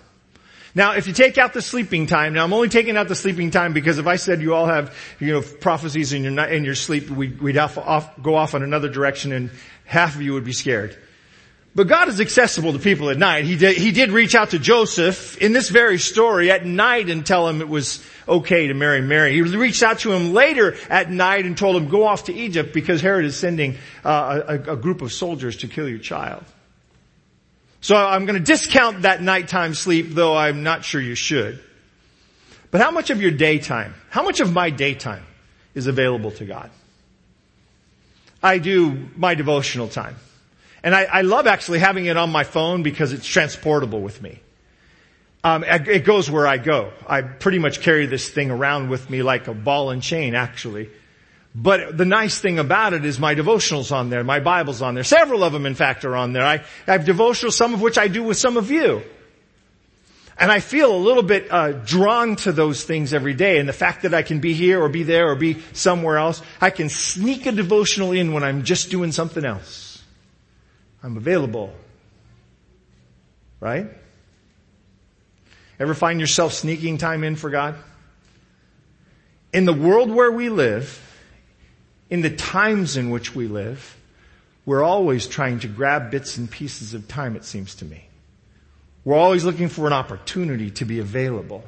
Now, 0.73 0.93
if 0.93 1.07
you 1.07 1.13
take 1.13 1.37
out 1.37 1.53
the 1.53 1.61
sleeping 1.61 2.07
time, 2.07 2.33
now 2.33 2.43
I'm 2.43 2.53
only 2.53 2.69
taking 2.69 2.95
out 2.95 3.07
the 3.07 3.15
sleeping 3.15 3.51
time 3.51 3.73
because 3.73 3.97
if 3.97 4.07
I 4.07 4.15
said 4.15 4.41
you 4.41 4.53
all 4.53 4.67
have, 4.67 4.95
you 5.19 5.33
know, 5.33 5.41
prophecies 5.41 6.13
in 6.13 6.23
your, 6.23 6.45
in 6.45 6.63
your 6.63 6.75
sleep, 6.75 7.09
we'd, 7.09 7.41
we'd 7.41 7.57
off, 7.57 7.77
off, 7.77 8.21
go 8.21 8.35
off 8.35 8.53
in 8.53 8.63
another 8.63 8.89
direction 8.89 9.33
and 9.33 9.49
half 9.85 10.15
of 10.15 10.21
you 10.21 10.33
would 10.33 10.45
be 10.45 10.53
scared. 10.53 10.97
But 11.73 11.87
God 11.87 12.09
is 12.09 12.19
accessible 12.19 12.73
to 12.73 12.79
people 12.79 13.09
at 13.09 13.17
night. 13.17 13.45
He 13.45 13.55
did, 13.55 13.77
he 13.77 13.91
did 13.91 14.11
reach 14.11 14.35
out 14.35 14.49
to 14.49 14.59
Joseph 14.59 15.37
in 15.37 15.53
this 15.53 15.69
very 15.69 15.99
story 15.99 16.51
at 16.51 16.65
night 16.65 17.09
and 17.09 17.25
tell 17.25 17.47
him 17.47 17.61
it 17.61 17.69
was 17.69 18.05
okay 18.27 18.67
to 18.67 18.73
marry 18.73 19.01
Mary. 19.01 19.33
He 19.33 19.41
reached 19.41 19.81
out 19.81 19.99
to 19.99 20.11
him 20.11 20.33
later 20.33 20.75
at 20.89 21.09
night 21.09 21.45
and 21.45 21.57
told 21.57 21.77
him, 21.77 21.87
go 21.87 22.05
off 22.05 22.25
to 22.25 22.33
Egypt 22.33 22.73
because 22.73 22.99
Herod 22.99 23.23
is 23.23 23.37
sending 23.37 23.77
uh, 24.03 24.41
a, 24.47 24.73
a 24.73 24.75
group 24.75 25.01
of 25.01 25.13
soldiers 25.13 25.57
to 25.57 25.67
kill 25.67 25.87
your 25.87 25.99
child. 25.99 26.43
So 27.81 27.95
I'm 27.95 28.25
going 28.25 28.37
to 28.37 28.45
discount 28.45 29.01
that 29.01 29.21
nighttime 29.21 29.73
sleep, 29.73 30.11
though 30.11 30.35
I'm 30.37 30.63
not 30.63 30.85
sure 30.85 31.01
you 31.01 31.15
should. 31.15 31.59
But 32.69 32.79
how 32.79 32.91
much 32.91 33.09
of 33.09 33.21
your 33.21 33.31
daytime, 33.31 33.95
how 34.09 34.23
much 34.23 34.39
of 34.39 34.53
my 34.53 34.69
daytime 34.69 35.25
is 35.73 35.87
available 35.87 36.31
to 36.31 36.45
God? 36.45 36.69
I 38.41 38.59
do 38.59 39.09
my 39.15 39.35
devotional 39.35 39.87
time. 39.87 40.15
And 40.83 40.95
I, 40.95 41.03
I 41.03 41.21
love 41.21 41.47
actually 41.47 41.79
having 41.79 42.05
it 42.05 42.17
on 42.17 42.31
my 42.31 42.43
phone 42.43 42.81
because 42.81 43.13
it's 43.13 43.25
transportable 43.25 44.01
with 44.01 44.21
me. 44.21 44.39
Um, 45.43 45.63
it 45.63 46.05
goes 46.05 46.29
where 46.29 46.45
I 46.45 46.57
go. 46.57 46.91
I 47.07 47.21
pretty 47.23 47.57
much 47.57 47.81
carry 47.81 48.05
this 48.05 48.29
thing 48.29 48.51
around 48.51 48.89
with 48.89 49.09
me 49.09 49.23
like 49.23 49.47
a 49.47 49.55
ball 49.55 49.89
and 49.89 50.01
chain, 50.01 50.35
actually. 50.35 50.89
But 51.53 51.97
the 51.97 52.05
nice 52.05 52.39
thing 52.39 52.59
about 52.59 52.93
it 52.93 53.03
is 53.03 53.19
my 53.19 53.35
devotionals 53.35 53.91
on 53.91 54.09
there, 54.09 54.23
my 54.23 54.39
Bible's 54.39 54.81
on 54.81 54.95
there. 54.95 55.03
Several 55.03 55.43
of 55.43 55.51
them, 55.51 55.65
in 55.65 55.75
fact, 55.75 56.05
are 56.05 56.15
on 56.15 56.31
there. 56.31 56.45
I, 56.45 56.63
I 56.87 56.91
have 56.91 57.03
devotionals, 57.03 57.53
some 57.53 57.73
of 57.73 57.81
which 57.81 57.97
I 57.97 58.07
do 58.07 58.23
with 58.23 58.37
some 58.37 58.55
of 58.55 58.71
you. 58.71 59.01
And 60.37 60.51
I 60.51 60.59
feel 60.59 60.95
a 60.95 60.97
little 60.97 61.23
bit 61.23 61.51
uh, 61.51 61.73
drawn 61.73 62.35
to 62.37 62.51
those 62.51 62.83
things 62.83 63.13
every 63.13 63.33
day. 63.33 63.59
And 63.59 63.67
the 63.67 63.73
fact 63.73 64.03
that 64.03 64.13
I 64.13 64.23
can 64.23 64.39
be 64.39 64.53
here 64.53 64.81
or 64.81 64.89
be 64.89 65.03
there 65.03 65.29
or 65.29 65.35
be 65.35 65.61
somewhere 65.73 66.17
else, 66.17 66.41
I 66.59 66.69
can 66.69 66.89
sneak 66.89 67.45
a 67.45 67.51
devotional 67.51 68.11
in 68.13 68.31
when 68.31 68.43
I'm 68.43 68.63
just 68.63 68.89
doing 68.89 69.11
something 69.11 69.43
else. 69.43 70.01
I'm 71.03 71.17
available. 71.17 71.73
Right? 73.59 73.87
Ever 75.79 75.93
find 75.93 76.19
yourself 76.19 76.53
sneaking 76.53 76.97
time 76.97 77.23
in 77.23 77.35
for 77.35 77.49
God? 77.49 77.75
In 79.53 79.65
the 79.65 79.73
world 79.73 80.09
where 80.09 80.31
we 80.31 80.49
live, 80.49 81.10
in 82.11 82.21
the 82.21 82.29
times 82.29 82.97
in 82.97 83.09
which 83.09 83.33
we 83.33 83.47
live, 83.47 83.97
we're 84.65 84.83
always 84.83 85.25
trying 85.25 85.61
to 85.61 85.67
grab 85.67 86.11
bits 86.11 86.37
and 86.37 86.51
pieces 86.51 86.93
of 86.93 87.07
time, 87.07 87.35
it 87.35 87.45
seems 87.45 87.75
to 87.75 87.85
me. 87.85 88.05
We're 89.05 89.17
always 89.17 89.45
looking 89.45 89.69
for 89.69 89.87
an 89.87 89.93
opportunity 89.93 90.69
to 90.71 90.85
be 90.85 90.99
available. 90.99 91.63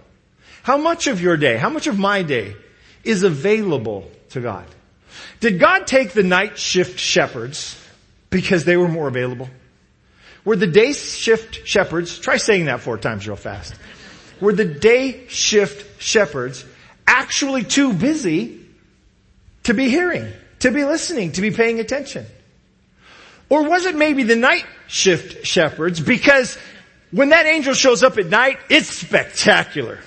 How 0.62 0.78
much 0.78 1.08
of 1.08 1.22
your 1.22 1.38
day, 1.38 1.58
how 1.58 1.70
much 1.70 1.88
of 1.88 1.98
my 1.98 2.22
day 2.22 2.56
is 3.04 3.24
available 3.24 4.12
to 4.32 4.42
God? 4.42 4.66
Did 5.40 5.60
God 5.60 5.88
take 5.88 6.12
the 6.12 6.24
night 6.24 6.60
shift 6.60 7.00
shepherds 7.00 7.80
because 8.30 8.66
they 8.66 8.78
were 8.78 8.88
more 8.88 9.08
available? 9.08 9.50
Were 10.46 10.58
the 10.58 10.68
day 10.68 10.92
shift 10.92 11.66
shepherds, 11.66 12.20
try 12.20 12.36
saying 12.36 12.66
that 12.66 12.82
four 12.82 12.98
times 12.98 13.26
real 13.26 13.38
fast. 13.38 13.74
Were 14.42 14.54
the 14.54 14.66
day 14.66 15.26
shift 15.28 16.02
shepherds 16.02 16.66
actually 17.08 17.64
too 17.64 17.94
busy 17.94 18.63
to 19.64 19.74
be 19.74 19.90
hearing, 19.90 20.32
to 20.60 20.72
be 20.72 20.84
listening, 20.86 21.32
to 21.34 21.42
be 21.42 21.52
paying 21.52 21.80
attention? 21.80 22.26
Or 23.50 23.70
was 23.70 23.86
it 23.86 23.96
maybe 23.96 24.24
the 24.24 24.36
night 24.36 24.66
shift 24.88 25.46
shepherds 25.46 26.00
because 26.00 26.58
when 27.12 27.30
that 27.30 27.46
angel 27.46 27.74
shows 27.74 28.02
up 28.02 28.18
at 28.18 28.26
night, 28.26 28.58
it's 28.70 28.90
spectacular. 28.90 30.00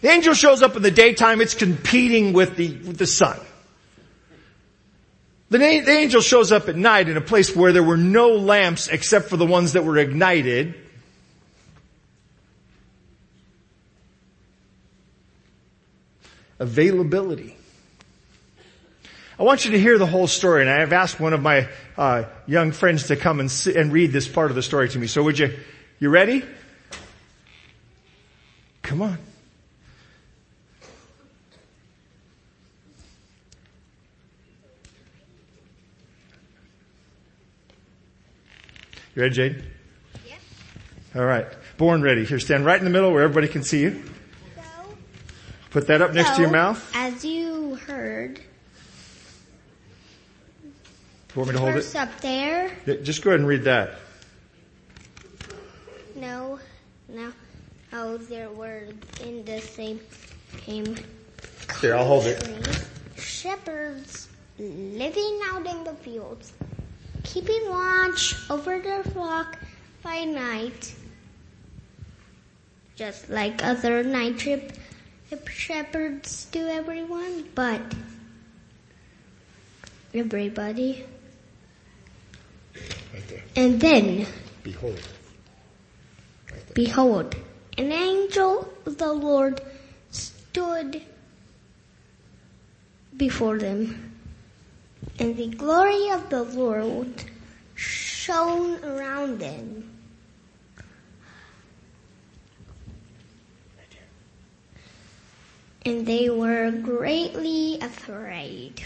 The 0.00 0.08
angel 0.08 0.34
shows 0.34 0.62
up 0.62 0.76
in 0.76 0.82
the 0.82 0.90
daytime, 0.90 1.40
it's 1.40 1.54
competing 1.54 2.32
with 2.32 2.56
the, 2.56 2.70
with 2.70 2.98
the 2.98 3.06
sun. 3.06 3.38
The, 5.50 5.58
the 5.58 5.90
angel 5.90 6.20
shows 6.20 6.52
up 6.52 6.68
at 6.68 6.76
night 6.76 7.08
in 7.08 7.16
a 7.16 7.20
place 7.20 7.54
where 7.54 7.72
there 7.72 7.82
were 7.82 7.96
no 7.96 8.30
lamps 8.30 8.88
except 8.88 9.28
for 9.28 9.36
the 9.36 9.46
ones 9.46 9.74
that 9.74 9.84
were 9.84 9.98
ignited. 9.98 10.74
Availability. 16.58 17.56
I 19.40 19.42
want 19.42 19.64
you 19.64 19.70
to 19.70 19.80
hear 19.80 19.96
the 19.96 20.04
whole 20.04 20.26
story, 20.26 20.60
and 20.60 20.68
I 20.68 20.80
have 20.80 20.92
asked 20.92 21.18
one 21.18 21.32
of 21.32 21.40
my 21.40 21.66
uh, 21.96 22.24
young 22.46 22.72
friends 22.72 23.06
to 23.06 23.16
come 23.16 23.40
and, 23.40 23.50
sit 23.50 23.74
and 23.74 23.90
read 23.90 24.12
this 24.12 24.28
part 24.28 24.50
of 24.50 24.54
the 24.54 24.62
story 24.62 24.90
to 24.90 24.98
me. 24.98 25.06
So 25.06 25.22
would 25.22 25.38
you, 25.38 25.56
you 25.98 26.10
ready? 26.10 26.44
Come 28.82 29.00
on. 29.00 29.16
You 39.16 39.22
ready, 39.22 39.34
Jade? 39.34 39.64
Yes. 40.28 40.40
All 41.16 41.24
right. 41.24 41.46
Born 41.78 42.02
ready. 42.02 42.26
Here, 42.26 42.38
stand 42.40 42.66
right 42.66 42.78
in 42.78 42.84
the 42.84 42.90
middle 42.90 43.10
where 43.10 43.22
everybody 43.22 43.48
can 43.48 43.62
see 43.62 43.80
you. 43.80 44.02
So, 44.54 44.62
Put 45.70 45.86
that 45.86 46.02
up 46.02 46.12
next 46.12 46.28
so, 46.28 46.34
to 46.36 46.40
your 46.42 46.50
mouth. 46.50 46.92
As 46.94 47.24
you 47.24 47.76
heard, 47.86 48.42
You 51.34 51.40
want 51.42 51.50
me 51.50 51.54
to 51.58 51.60
hold 51.60 51.76
it? 51.76 51.94
up 51.96 52.20
there, 52.20 52.70
Yeah, 52.86 52.94
Just 53.02 53.22
go 53.22 53.30
ahead 53.30 53.40
and 53.40 53.48
read 53.48 53.62
that. 53.64 53.94
no, 56.16 56.58
no, 57.08 57.32
oh, 57.92 58.16
there 58.16 58.50
were 58.50 58.88
in 59.20 59.44
the 59.44 59.60
same, 59.60 60.00
same 60.66 60.96
Here, 61.80 61.94
I'll 61.94 62.04
hold 62.04 62.26
it. 62.26 62.42
country, 62.42 62.74
Shepherds 63.16 64.28
living 64.58 65.40
out 65.52 65.66
in 65.66 65.84
the 65.84 65.94
fields, 65.94 66.52
keeping 67.22 67.62
watch 67.70 68.34
over 68.50 68.80
their 68.80 69.04
flock 69.04 69.56
by 70.02 70.24
night, 70.24 70.94
just 72.96 73.30
like 73.30 73.62
other 73.64 74.02
night 74.02 74.38
trip 74.38 74.72
shepherds 75.48 76.46
do 76.46 76.66
everyone, 76.66 77.44
but 77.54 77.80
everybody. 80.12 81.04
And 83.56 83.80
then, 83.80 84.26
Behold. 84.62 85.00
behold, 86.74 87.36
an 87.78 87.92
angel 87.92 88.72
of 88.86 88.98
the 88.98 89.12
Lord 89.12 89.60
stood 90.10 91.02
before 93.16 93.58
them, 93.58 94.14
and 95.18 95.36
the 95.36 95.48
glory 95.48 96.10
of 96.10 96.28
the 96.30 96.42
Lord 96.42 97.24
shone 97.74 98.82
around 98.84 99.38
them. 99.38 99.86
And 105.86 106.06
they 106.06 106.28
were 106.28 106.70
greatly 106.70 107.78
afraid. 107.80 108.82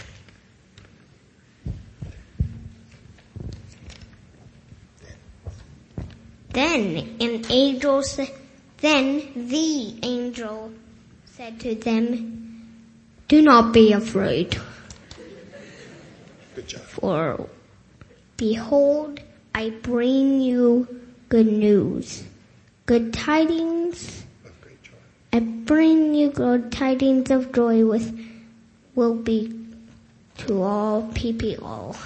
Then 6.54 7.16
an 7.20 7.44
angel 7.50 8.04
said, 8.04 8.30
then 8.78 9.48
the 9.48 9.98
angel 10.04 10.72
said 11.26 11.58
to 11.60 11.74
them, 11.74 12.34
do 13.26 13.42
not 13.42 13.74
be 13.74 13.92
afraid. 13.92 14.54
For 16.54 17.48
behold, 18.36 19.20
I 19.52 19.70
bring 19.70 20.40
you 20.40 20.86
good 21.28 21.48
news, 21.48 22.22
good 22.86 23.12
tidings. 23.12 24.24
Of 24.44 24.60
great 24.60 24.80
joy. 24.80 24.92
I 25.32 25.40
bring 25.40 26.14
you 26.14 26.30
good 26.30 26.70
tidings 26.70 27.32
of 27.32 27.52
joy 27.52 27.84
with 27.84 28.16
will 28.94 29.16
be 29.16 29.52
to 30.38 30.62
all 30.62 31.10
people. 31.14 31.96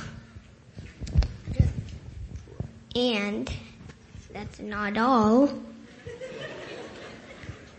And 2.97 3.53
that's 4.39 4.61
not 4.61 4.97
all. 4.97 5.51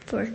For 0.08 0.28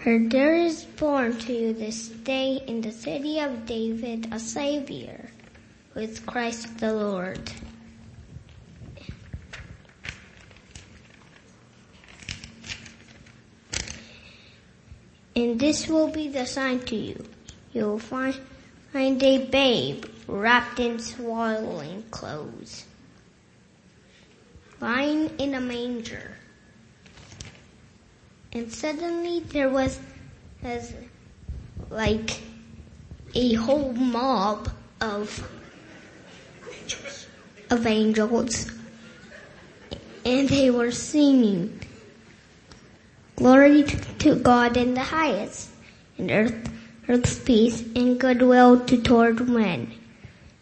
her 0.00 0.28
there 0.28 0.54
is 0.54 0.84
born 0.84 1.38
to 1.38 1.52
you 1.54 1.72
this 1.72 2.08
day 2.08 2.60
in 2.66 2.82
the 2.82 2.92
city 2.92 3.40
of 3.40 3.64
David 3.64 4.28
a 4.30 4.38
Savior, 4.38 5.30
who 5.94 6.00
is 6.00 6.20
Christ 6.20 6.76
the 6.76 6.92
Lord. 6.92 7.50
And 15.34 15.58
this 15.58 15.88
will 15.88 16.12
be 16.12 16.28
the 16.28 16.44
sign 16.44 16.80
to 16.92 16.96
you. 16.96 17.24
You 17.72 17.86
will 17.86 17.98
find, 17.98 18.36
find 18.92 19.22
a 19.22 19.46
babe 19.46 20.04
wrapped 20.28 20.78
in 20.78 20.98
swaddling 20.98 22.04
clothes, 22.10 22.84
lying 24.80 25.28
in 25.38 25.54
a 25.54 25.60
manger. 25.60 26.36
And 28.52 28.72
suddenly 28.72 29.40
there 29.40 29.68
was 29.68 29.98
as 30.62 30.92
like 31.88 32.40
a 33.34 33.54
whole 33.54 33.92
mob 33.92 34.70
of 35.00 35.48
of 37.70 37.86
angels 37.86 38.70
and 40.24 40.48
they 40.48 40.70
were 40.70 40.90
singing 40.90 41.80
glory 43.36 43.84
to 43.84 44.34
God 44.34 44.76
in 44.76 44.94
the 44.94 45.02
highest 45.02 45.70
and 46.18 46.30
earth 46.30 46.70
earth's 47.08 47.38
peace 47.38 47.82
and 47.94 48.18
goodwill 48.18 48.80
to 48.80 49.00
toward 49.00 49.48
men 49.48 49.92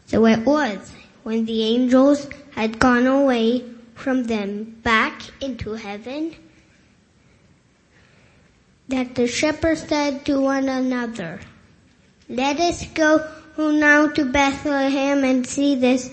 so 0.06 0.26
it 0.26 0.40
was 0.40 0.92
when 1.22 1.46
the 1.46 1.62
angels 1.64 2.28
had 2.52 2.78
gone 2.78 3.06
away 3.06 3.64
from 3.98 4.24
them 4.24 4.78
back 4.82 5.22
into 5.40 5.72
heaven 5.72 6.34
that 8.88 9.14
the 9.14 9.26
shepherds 9.26 9.86
said 9.86 10.24
to 10.24 10.40
one 10.40 10.68
another, 10.68 11.40
Let 12.28 12.58
us 12.60 12.86
go 12.94 13.28
now 13.58 14.08
to 14.08 14.24
Bethlehem 14.24 15.24
and 15.24 15.46
see 15.46 15.74
this 15.74 16.08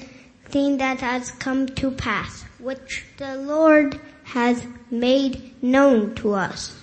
thing 0.46 0.78
that 0.78 1.00
has 1.00 1.32
come 1.32 1.68
to 1.68 1.92
pass, 1.92 2.44
which 2.60 3.06
the 3.18 3.36
Lord 3.38 4.00
has 4.24 4.66
made 4.90 5.54
known 5.64 6.16
to 6.16 6.34
us. 6.34 6.76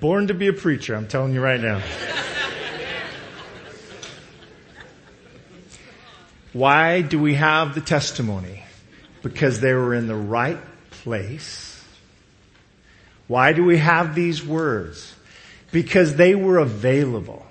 Born 0.00 0.28
to 0.28 0.34
be 0.34 0.48
a 0.48 0.52
preacher, 0.54 0.94
I'm 0.94 1.06
telling 1.06 1.34
you 1.34 1.42
right 1.42 1.60
now. 1.60 1.82
Why 6.52 7.02
do 7.02 7.20
we 7.20 7.34
have 7.34 7.74
the 7.74 7.80
testimony? 7.80 8.64
Because 9.22 9.60
they 9.60 9.74
were 9.74 9.94
in 9.94 10.08
the 10.08 10.16
right 10.16 10.58
place. 10.90 11.84
Why 13.28 13.52
do 13.52 13.62
we 13.62 13.76
have 13.76 14.14
these 14.14 14.44
words? 14.44 15.14
Because 15.70 16.16
they 16.16 16.34
were 16.34 16.58
available. 16.58 17.46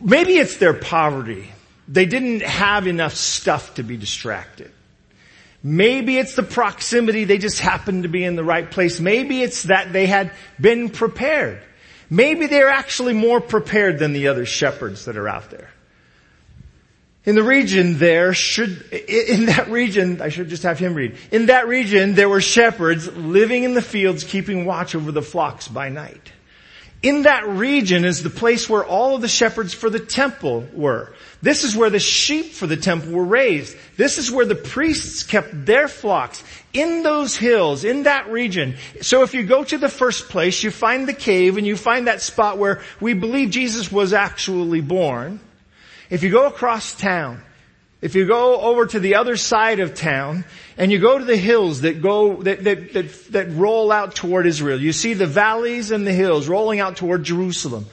Maybe 0.00 0.34
it's 0.34 0.58
their 0.58 0.74
poverty. 0.74 1.50
They 1.88 2.04
didn't 2.04 2.42
have 2.42 2.86
enough 2.86 3.14
stuff 3.14 3.74
to 3.76 3.82
be 3.82 3.96
distracted. 3.96 4.70
Maybe 5.62 6.16
it's 6.16 6.34
the 6.34 6.42
proximity, 6.42 7.24
they 7.24 7.38
just 7.38 7.60
happened 7.60 8.04
to 8.04 8.08
be 8.08 8.24
in 8.24 8.34
the 8.34 8.44
right 8.44 8.70
place. 8.70 8.98
Maybe 8.98 9.42
it's 9.42 9.64
that 9.64 9.92
they 9.92 10.06
had 10.06 10.32
been 10.58 10.88
prepared. 10.88 11.62
Maybe 12.08 12.46
they're 12.46 12.70
actually 12.70 13.12
more 13.12 13.40
prepared 13.40 13.98
than 13.98 14.12
the 14.12 14.28
other 14.28 14.46
shepherds 14.46 15.04
that 15.04 15.16
are 15.16 15.28
out 15.28 15.50
there. 15.50 15.70
In 17.24 17.34
the 17.34 17.42
region 17.42 17.98
there 17.98 18.32
should, 18.32 18.90
in 18.92 19.46
that 19.46 19.68
region, 19.68 20.22
I 20.22 20.30
should 20.30 20.48
just 20.48 20.62
have 20.62 20.78
him 20.78 20.94
read. 20.94 21.16
In 21.30 21.46
that 21.46 21.68
region 21.68 22.14
there 22.14 22.28
were 22.28 22.40
shepherds 22.40 23.06
living 23.14 23.64
in 23.64 23.74
the 23.74 23.82
fields 23.82 24.24
keeping 24.24 24.64
watch 24.64 24.94
over 24.94 25.12
the 25.12 25.22
flocks 25.22 25.68
by 25.68 25.90
night. 25.90 26.32
In 27.02 27.22
that 27.22 27.48
region 27.48 28.04
is 28.04 28.22
the 28.22 28.28
place 28.28 28.68
where 28.68 28.84
all 28.84 29.14
of 29.14 29.22
the 29.22 29.28
shepherds 29.28 29.72
for 29.72 29.88
the 29.88 30.00
temple 30.00 30.66
were. 30.74 31.14
This 31.40 31.64
is 31.64 31.74
where 31.74 31.88
the 31.88 31.98
sheep 31.98 32.52
for 32.52 32.66
the 32.66 32.76
temple 32.76 33.12
were 33.12 33.24
raised. 33.24 33.74
This 33.96 34.18
is 34.18 34.30
where 34.30 34.44
the 34.44 34.54
priests 34.54 35.22
kept 35.22 35.64
their 35.64 35.88
flocks. 35.88 36.44
In 36.74 37.02
those 37.02 37.34
hills, 37.36 37.84
in 37.84 38.02
that 38.02 38.28
region. 38.30 38.76
So 39.00 39.22
if 39.22 39.32
you 39.32 39.44
go 39.44 39.64
to 39.64 39.78
the 39.78 39.88
first 39.88 40.28
place, 40.28 40.62
you 40.62 40.70
find 40.70 41.08
the 41.08 41.14
cave 41.14 41.56
and 41.56 41.66
you 41.66 41.74
find 41.74 42.06
that 42.06 42.20
spot 42.20 42.58
where 42.58 42.82
we 43.00 43.14
believe 43.14 43.48
Jesus 43.48 43.90
was 43.90 44.12
actually 44.12 44.82
born. 44.82 45.40
If 46.10 46.22
you 46.22 46.30
go 46.30 46.46
across 46.46 46.94
town, 46.94 47.42
if 48.00 48.14
you 48.14 48.26
go 48.26 48.60
over 48.60 48.86
to 48.86 48.98
the 48.98 49.16
other 49.16 49.36
side 49.36 49.78
of 49.78 49.94
town 49.94 50.44
and 50.78 50.90
you 50.90 50.98
go 50.98 51.18
to 51.18 51.24
the 51.24 51.36
hills 51.36 51.82
that 51.82 52.00
go, 52.00 52.42
that, 52.42 52.64
that, 52.64 52.92
that, 52.94 53.24
that 53.32 53.52
roll 53.52 53.92
out 53.92 54.14
toward 54.14 54.46
Israel, 54.46 54.80
you 54.80 54.92
see 54.92 55.12
the 55.12 55.26
valleys 55.26 55.90
and 55.90 56.06
the 56.06 56.12
hills 56.12 56.48
rolling 56.48 56.80
out 56.80 56.96
toward 56.96 57.24
Jerusalem. 57.24 57.86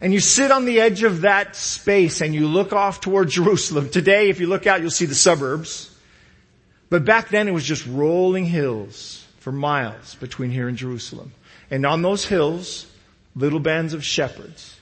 And 0.00 0.12
you 0.12 0.20
sit 0.20 0.50
on 0.50 0.64
the 0.64 0.80
edge 0.80 1.02
of 1.02 1.22
that 1.22 1.56
space 1.56 2.22
and 2.22 2.34
you 2.34 2.46
look 2.46 2.72
off 2.72 3.00
toward 3.00 3.28
Jerusalem. 3.30 3.90
Today, 3.90 4.30
if 4.30 4.40
you 4.40 4.46
look 4.46 4.66
out, 4.66 4.80
you'll 4.80 4.90
see 4.90 5.06
the 5.06 5.14
suburbs. 5.14 5.90
But 6.88 7.04
back 7.04 7.28
then 7.28 7.46
it 7.46 7.52
was 7.52 7.64
just 7.64 7.86
rolling 7.86 8.46
hills 8.46 9.26
for 9.40 9.52
miles 9.52 10.14
between 10.14 10.50
here 10.50 10.68
and 10.68 10.78
Jerusalem. 10.78 11.34
And 11.70 11.84
on 11.84 12.00
those 12.00 12.24
hills, 12.24 12.86
little 13.36 13.60
bands 13.60 13.92
of 13.92 14.04
shepherds 14.04 14.73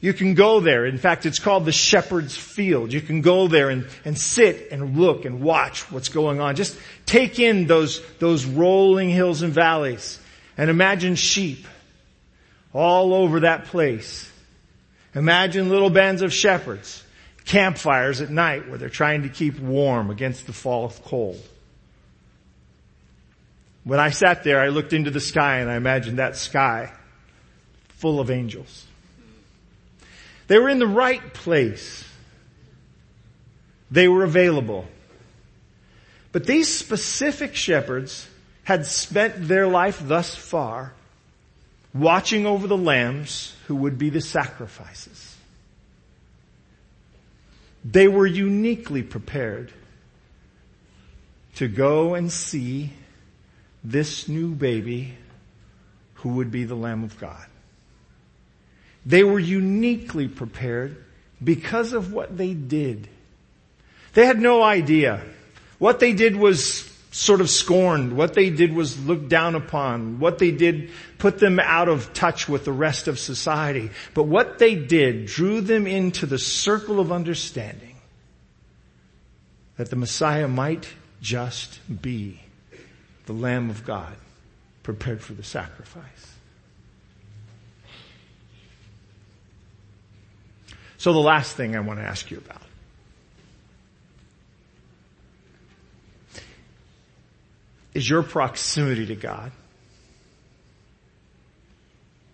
you 0.00 0.12
can 0.12 0.34
go 0.34 0.60
there. 0.60 0.84
In 0.84 0.98
fact, 0.98 1.26
it's 1.26 1.38
called 1.38 1.64
the 1.64 1.72
shepherd's 1.72 2.36
field. 2.36 2.92
You 2.92 3.00
can 3.00 3.22
go 3.22 3.48
there 3.48 3.70
and, 3.70 3.86
and 4.04 4.16
sit 4.16 4.70
and 4.70 4.96
look 4.98 5.24
and 5.24 5.40
watch 5.40 5.90
what's 5.90 6.10
going 6.10 6.40
on. 6.40 6.54
Just 6.56 6.78
take 7.06 7.38
in 7.38 7.66
those, 7.66 8.02
those 8.18 8.44
rolling 8.44 9.08
hills 9.08 9.42
and 9.42 9.52
valleys 9.52 10.20
and 10.58 10.70
imagine 10.70 11.14
sheep 11.14 11.66
all 12.72 13.14
over 13.14 13.40
that 13.40 13.66
place. 13.66 14.30
Imagine 15.14 15.70
little 15.70 15.88
bands 15.88 16.20
of 16.20 16.32
shepherds, 16.32 17.02
campfires 17.46 18.20
at 18.20 18.28
night 18.28 18.68
where 18.68 18.76
they're 18.76 18.90
trying 18.90 19.22
to 19.22 19.30
keep 19.30 19.58
warm 19.58 20.10
against 20.10 20.46
the 20.46 20.52
fall 20.52 20.84
of 20.84 21.02
cold. 21.04 21.40
When 23.84 23.98
I 23.98 24.10
sat 24.10 24.44
there, 24.44 24.60
I 24.60 24.68
looked 24.68 24.92
into 24.92 25.10
the 25.10 25.20
sky 25.20 25.60
and 25.60 25.70
I 25.70 25.76
imagined 25.76 26.18
that 26.18 26.36
sky 26.36 26.92
full 27.88 28.20
of 28.20 28.30
angels. 28.30 28.84
They 30.46 30.58
were 30.58 30.68
in 30.68 30.78
the 30.78 30.86
right 30.86 31.34
place. 31.34 32.04
They 33.90 34.08
were 34.08 34.24
available. 34.24 34.86
But 36.32 36.46
these 36.46 36.72
specific 36.72 37.54
shepherds 37.54 38.28
had 38.64 38.86
spent 38.86 39.48
their 39.48 39.66
life 39.66 40.00
thus 40.04 40.34
far 40.34 40.92
watching 41.94 42.46
over 42.46 42.66
the 42.66 42.76
lambs 42.76 43.54
who 43.66 43.76
would 43.76 43.98
be 43.98 44.10
the 44.10 44.20
sacrifices. 44.20 45.36
They 47.84 48.08
were 48.08 48.26
uniquely 48.26 49.02
prepared 49.02 49.72
to 51.54 51.68
go 51.68 52.14
and 52.14 52.30
see 52.30 52.92
this 53.82 54.28
new 54.28 54.54
baby 54.54 55.16
who 56.14 56.30
would 56.30 56.50
be 56.50 56.64
the 56.64 56.74
Lamb 56.74 57.04
of 57.04 57.18
God. 57.18 57.46
They 59.06 59.22
were 59.22 59.38
uniquely 59.38 60.26
prepared 60.26 61.02
because 61.42 61.92
of 61.92 62.12
what 62.12 62.36
they 62.36 62.54
did. 62.54 63.08
They 64.14 64.26
had 64.26 64.40
no 64.40 64.62
idea. 64.62 65.22
What 65.78 66.00
they 66.00 66.12
did 66.12 66.34
was 66.34 66.90
sort 67.12 67.40
of 67.40 67.48
scorned. 67.48 68.16
What 68.16 68.34
they 68.34 68.50
did 68.50 68.74
was 68.74 68.98
looked 69.06 69.28
down 69.28 69.54
upon. 69.54 70.18
What 70.18 70.38
they 70.38 70.50
did 70.50 70.90
put 71.18 71.38
them 71.38 71.60
out 71.60 71.88
of 71.88 72.12
touch 72.12 72.48
with 72.48 72.64
the 72.64 72.72
rest 72.72 73.06
of 73.06 73.18
society. 73.18 73.90
But 74.12 74.24
what 74.24 74.58
they 74.58 74.74
did 74.74 75.26
drew 75.26 75.60
them 75.60 75.86
into 75.86 76.26
the 76.26 76.38
circle 76.38 76.98
of 76.98 77.12
understanding 77.12 77.96
that 79.76 79.90
the 79.90 79.96
Messiah 79.96 80.48
might 80.48 80.88
just 81.22 81.78
be 82.02 82.40
the 83.26 83.32
Lamb 83.32 83.70
of 83.70 83.84
God 83.84 84.16
prepared 84.82 85.22
for 85.22 85.34
the 85.34 85.44
sacrifice. 85.44 86.35
So 91.06 91.12
the 91.12 91.20
last 91.20 91.54
thing 91.54 91.76
I 91.76 91.78
want 91.78 92.00
to 92.00 92.04
ask 92.04 92.32
you 92.32 92.38
about. 92.38 92.62
is 97.94 98.10
your 98.10 98.24
proximity 98.24 99.06
to 99.06 99.14
God, 99.14 99.52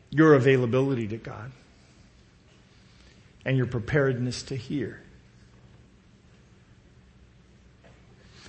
your 0.08 0.32
availability 0.32 1.06
to 1.08 1.18
God, 1.18 1.52
and 3.44 3.58
your 3.58 3.66
preparedness 3.66 4.44
to 4.44 4.56
hear. 4.56 5.02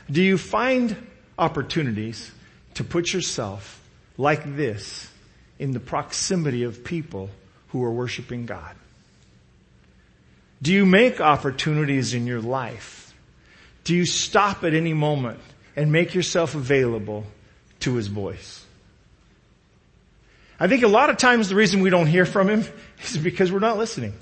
Do 0.09 0.23
you 0.23 0.37
find 0.37 0.95
opportunities 1.37 2.31
to 2.75 2.85
put 2.85 3.11
yourself 3.11 3.85
like 4.17 4.55
this 4.55 5.11
in 5.59 5.71
the 5.71 5.81
proximity 5.81 6.63
of 6.63 6.85
people 6.85 7.29
who 7.67 7.83
are 7.83 7.91
worshiping 7.91 8.45
God? 8.45 8.77
Do 10.63 10.71
you 10.71 10.85
make 10.85 11.19
opportunities 11.19 12.13
in 12.13 12.25
your 12.25 12.39
life? 12.39 13.13
Do 13.83 13.93
you 13.93 14.05
stop 14.05 14.63
at 14.63 14.73
any 14.73 14.93
moment 14.93 15.41
and 15.75 15.91
make 15.91 16.15
yourself 16.15 16.55
available 16.55 17.25
to 17.81 17.95
His 17.95 18.07
voice? 18.07 18.65
I 20.57 20.69
think 20.69 20.83
a 20.83 20.87
lot 20.87 21.09
of 21.09 21.17
times 21.17 21.49
the 21.49 21.55
reason 21.55 21.81
we 21.81 21.89
don't 21.89 22.07
hear 22.07 22.25
from 22.25 22.49
Him 22.49 22.63
is 23.03 23.17
because 23.17 23.51
we're 23.51 23.59
not 23.59 23.77
listening. 23.77 24.13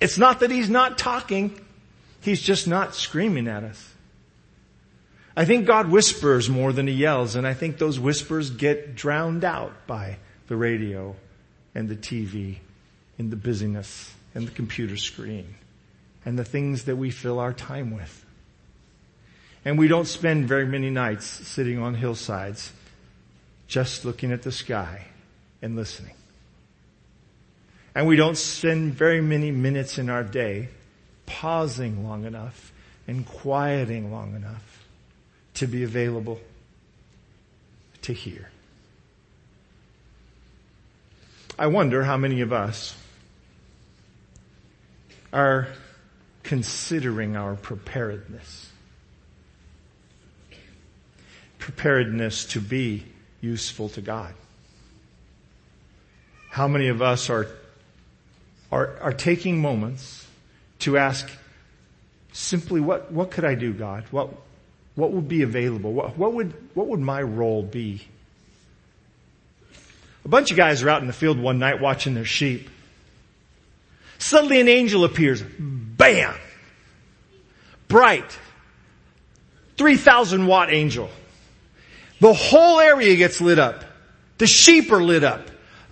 It's 0.00 0.16
not 0.16 0.40
that 0.40 0.50
He's 0.50 0.70
not 0.70 0.96
talking, 0.96 1.60
He's 2.22 2.40
just 2.40 2.66
not 2.66 2.94
screaming 2.94 3.48
at 3.48 3.64
us. 3.64 3.92
I 5.36 5.44
think 5.44 5.66
God 5.66 5.90
whispers 5.90 6.48
more 6.48 6.72
than 6.72 6.86
He 6.86 6.94
yells, 6.94 7.36
and 7.36 7.46
I 7.46 7.52
think 7.52 7.76
those 7.76 8.00
whispers 8.00 8.48
get 8.48 8.94
drowned 8.94 9.44
out 9.44 9.86
by 9.86 10.16
the 10.46 10.56
radio 10.56 11.16
and 11.74 11.86
the 11.86 11.96
TV 11.96 12.60
and 13.18 13.30
the 13.30 13.36
busyness 13.36 14.14
and 14.34 14.46
the 14.46 14.52
computer 14.52 14.96
screen 14.96 15.54
and 16.24 16.38
the 16.38 16.44
things 16.44 16.84
that 16.84 16.96
we 16.96 17.10
fill 17.10 17.38
our 17.38 17.52
time 17.52 17.94
with. 17.94 18.24
And 19.64 19.78
we 19.78 19.88
don't 19.88 20.06
spend 20.06 20.46
very 20.46 20.66
many 20.66 20.90
nights 20.90 21.26
sitting 21.26 21.78
on 21.78 21.94
hillsides 21.94 22.72
just 23.66 24.04
looking 24.04 24.32
at 24.32 24.42
the 24.42 24.52
sky 24.52 25.06
and 25.60 25.76
listening. 25.76 26.14
And 27.94 28.06
we 28.06 28.16
don't 28.16 28.36
spend 28.36 28.94
very 28.94 29.20
many 29.20 29.50
minutes 29.50 29.98
in 29.98 30.08
our 30.08 30.22
day 30.22 30.68
pausing 31.26 32.06
long 32.06 32.24
enough 32.24 32.72
and 33.06 33.26
quieting 33.26 34.12
long 34.12 34.34
enough 34.36 34.86
to 35.54 35.66
be 35.66 35.82
available 35.82 36.40
to 38.02 38.12
hear. 38.12 38.50
I 41.58 41.66
wonder 41.66 42.04
how 42.04 42.16
many 42.16 42.40
of 42.40 42.52
us 42.52 42.96
are 45.32 45.68
considering 46.42 47.36
our 47.36 47.54
preparedness. 47.54 48.70
Preparedness 51.58 52.46
to 52.46 52.60
be 52.60 53.04
useful 53.40 53.88
to 53.90 54.00
God. 54.00 54.32
How 56.50 56.66
many 56.66 56.88
of 56.88 57.02
us 57.02 57.28
are, 57.30 57.46
are, 58.72 58.96
are 59.00 59.12
taking 59.12 59.60
moments 59.60 60.26
to 60.80 60.96
ask 60.96 61.30
simply 62.32 62.80
what, 62.80 63.12
what 63.12 63.30
could 63.30 63.44
I 63.44 63.54
do, 63.54 63.72
God? 63.72 64.04
What, 64.10 64.30
what 64.94 65.12
would 65.12 65.28
be 65.28 65.42
available? 65.42 65.92
What, 65.92 66.16
what 66.16 66.32
would, 66.32 66.54
what 66.74 66.88
would 66.88 67.00
my 67.00 67.22
role 67.22 67.62
be? 67.62 68.06
A 70.24 70.28
bunch 70.28 70.50
of 70.50 70.56
guys 70.56 70.82
are 70.82 70.88
out 70.88 71.00
in 71.00 71.06
the 71.06 71.12
field 71.12 71.38
one 71.38 71.58
night 71.58 71.80
watching 71.80 72.14
their 72.14 72.24
sheep. 72.24 72.68
Suddenly 74.18 74.60
an 74.60 74.68
angel 74.68 75.04
appears. 75.04 75.42
Bam! 75.42 76.34
Bright. 77.86 78.38
3,000 79.76 80.46
watt 80.46 80.72
angel. 80.72 81.08
The 82.20 82.32
whole 82.32 82.80
area 82.80 83.16
gets 83.16 83.40
lit 83.40 83.58
up. 83.58 83.84
The 84.38 84.46
sheep 84.46 84.92
are 84.92 85.02
lit 85.02 85.24
up. 85.24 85.48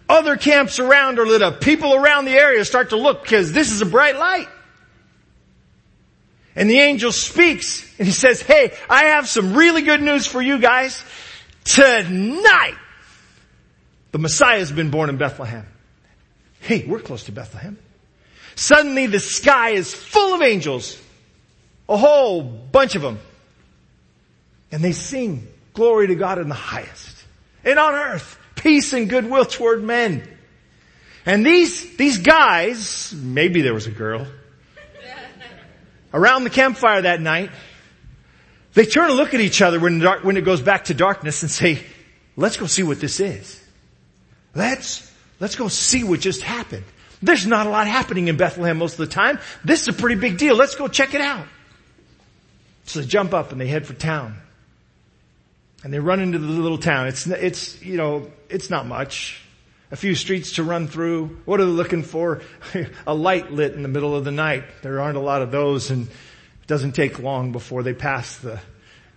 Other 0.08 0.36
camps 0.36 0.78
around 0.78 1.18
are 1.18 1.26
lit 1.26 1.42
up. 1.42 1.60
People 1.60 1.94
around 1.94 2.26
the 2.26 2.32
area 2.32 2.64
start 2.64 2.90
to 2.90 2.96
look 2.96 3.22
because 3.22 3.52
this 3.52 3.72
is 3.72 3.80
a 3.80 3.86
bright 3.86 4.16
light. 4.16 4.48
And 6.54 6.70
the 6.70 6.78
angel 6.78 7.12
speaks 7.12 7.84
and 7.98 8.06
he 8.06 8.12
says, 8.12 8.40
hey, 8.40 8.72
I 8.88 9.06
have 9.06 9.28
some 9.28 9.54
really 9.54 9.82
good 9.82 10.00
news 10.00 10.26
for 10.26 10.40
you 10.40 10.58
guys. 10.58 11.02
Tonight, 11.64 12.76
the 14.12 14.18
Messiah 14.18 14.58
has 14.58 14.72
been 14.72 14.90
born 14.90 15.10
in 15.10 15.16
Bethlehem. 15.16 15.66
Hey, 16.60 16.84
we're 16.86 17.00
close 17.00 17.24
to 17.24 17.32
Bethlehem. 17.32 17.78
Suddenly 18.56 19.06
the 19.06 19.20
sky 19.20 19.70
is 19.70 19.94
full 19.94 20.34
of 20.34 20.42
angels. 20.42 21.00
A 21.88 21.96
whole 21.96 22.42
bunch 22.42 22.96
of 22.96 23.02
them. 23.02 23.20
And 24.72 24.82
they 24.82 24.92
sing 24.92 25.46
glory 25.74 26.08
to 26.08 26.16
God 26.16 26.38
in 26.38 26.48
the 26.48 26.54
highest. 26.54 27.24
And 27.64 27.78
on 27.78 27.94
earth, 27.94 28.38
peace 28.56 28.92
and 28.92 29.08
goodwill 29.08 29.44
toward 29.44 29.84
men. 29.84 30.26
And 31.24 31.44
these, 31.44 31.96
these 31.96 32.18
guys, 32.18 33.14
maybe 33.14 33.60
there 33.60 33.74
was 33.74 33.86
a 33.86 33.92
girl, 33.92 34.26
around 36.14 36.44
the 36.44 36.50
campfire 36.50 37.02
that 37.02 37.20
night, 37.20 37.50
they 38.74 38.86
turn 38.86 39.10
and 39.10 39.16
look 39.16 39.34
at 39.34 39.40
each 39.40 39.60
other 39.60 39.78
when, 39.78 39.98
dark, 39.98 40.24
when 40.24 40.36
it 40.36 40.42
goes 40.42 40.62
back 40.62 40.84
to 40.84 40.94
darkness 40.94 41.42
and 41.42 41.50
say, 41.50 41.82
let's 42.36 42.56
go 42.56 42.66
see 42.66 42.82
what 42.82 43.00
this 43.00 43.20
is. 43.20 43.62
Let's, 44.54 45.12
let's 45.40 45.56
go 45.56 45.68
see 45.68 46.04
what 46.04 46.20
just 46.20 46.42
happened. 46.42 46.84
There's 47.22 47.46
not 47.46 47.66
a 47.66 47.70
lot 47.70 47.86
happening 47.86 48.28
in 48.28 48.36
Bethlehem 48.36 48.78
most 48.78 48.92
of 48.92 48.98
the 48.98 49.14
time. 49.14 49.38
This 49.64 49.82
is 49.82 49.88
a 49.88 49.92
pretty 49.92 50.20
big 50.20 50.38
deal. 50.38 50.54
Let's 50.54 50.74
go 50.74 50.88
check 50.88 51.14
it 51.14 51.20
out. 51.20 51.46
So 52.84 53.00
they 53.00 53.06
jump 53.06 53.34
up 53.34 53.52
and 53.52 53.60
they 53.60 53.66
head 53.66 53.86
for 53.86 53.94
town. 53.94 54.36
And 55.82 55.92
they 55.92 55.98
run 55.98 56.20
into 56.20 56.38
the 56.38 56.46
little 56.46 56.78
town. 56.78 57.08
It's, 57.08 57.26
it's, 57.26 57.82
you 57.82 57.96
know, 57.96 58.30
it's 58.48 58.70
not 58.70 58.86
much. 58.86 59.42
A 59.90 59.96
few 59.96 60.14
streets 60.14 60.52
to 60.52 60.64
run 60.64 60.88
through. 60.88 61.38
What 61.44 61.60
are 61.60 61.64
they 61.64 61.70
looking 61.70 62.02
for? 62.02 62.42
a 63.06 63.14
light 63.14 63.52
lit 63.52 63.72
in 63.72 63.82
the 63.82 63.88
middle 63.88 64.14
of 64.14 64.24
the 64.24 64.32
night. 64.32 64.64
There 64.82 65.00
aren't 65.00 65.16
a 65.16 65.20
lot 65.20 65.42
of 65.42 65.50
those 65.50 65.90
and 65.90 66.08
it 66.08 66.66
doesn't 66.66 66.92
take 66.92 67.18
long 67.18 67.52
before 67.52 67.82
they 67.82 67.94
pass 67.94 68.36
the 68.38 68.60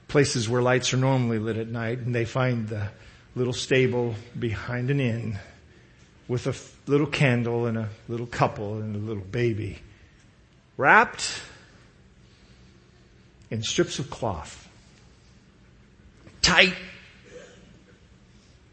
places 0.08 0.48
where 0.48 0.62
lights 0.62 0.94
are 0.94 0.98
normally 0.98 1.40
lit 1.40 1.58
at 1.58 1.68
night 1.68 2.00
and 2.00 2.14
they 2.14 2.26
find 2.26 2.68
the 2.68 2.90
little 3.36 3.54
stable 3.54 4.16
behind 4.38 4.90
an 4.90 5.00
inn 5.00 5.40
with 6.30 6.46
a 6.46 6.90
little 6.90 7.08
candle 7.08 7.66
and 7.66 7.78
a 7.78 7.90
little 8.08 8.28
couple 8.28 8.78
and 8.78 8.96
a 8.96 9.00
little 9.00 9.24
baby 9.24 9.80
wrapped 10.78 11.42
in 13.50 13.64
strips 13.64 13.98
of 13.98 14.12
cloth. 14.12 14.70
Tight, 16.44 16.76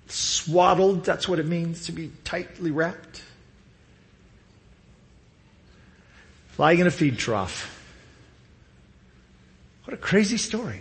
swaddled, 0.07 1.05
that's 1.05 1.27
what 1.27 1.38
it 1.38 1.47
means 1.47 1.87
to 1.87 1.92
be 1.92 2.12
tightly 2.25 2.71
wrapped. 2.71 3.23
Lying 6.59 6.79
in 6.81 6.87
a 6.87 6.90
feed 6.90 7.19
trough. 7.19 7.73
What 9.85 9.95
a 9.95 9.97
crazy 9.97 10.37
story. 10.37 10.81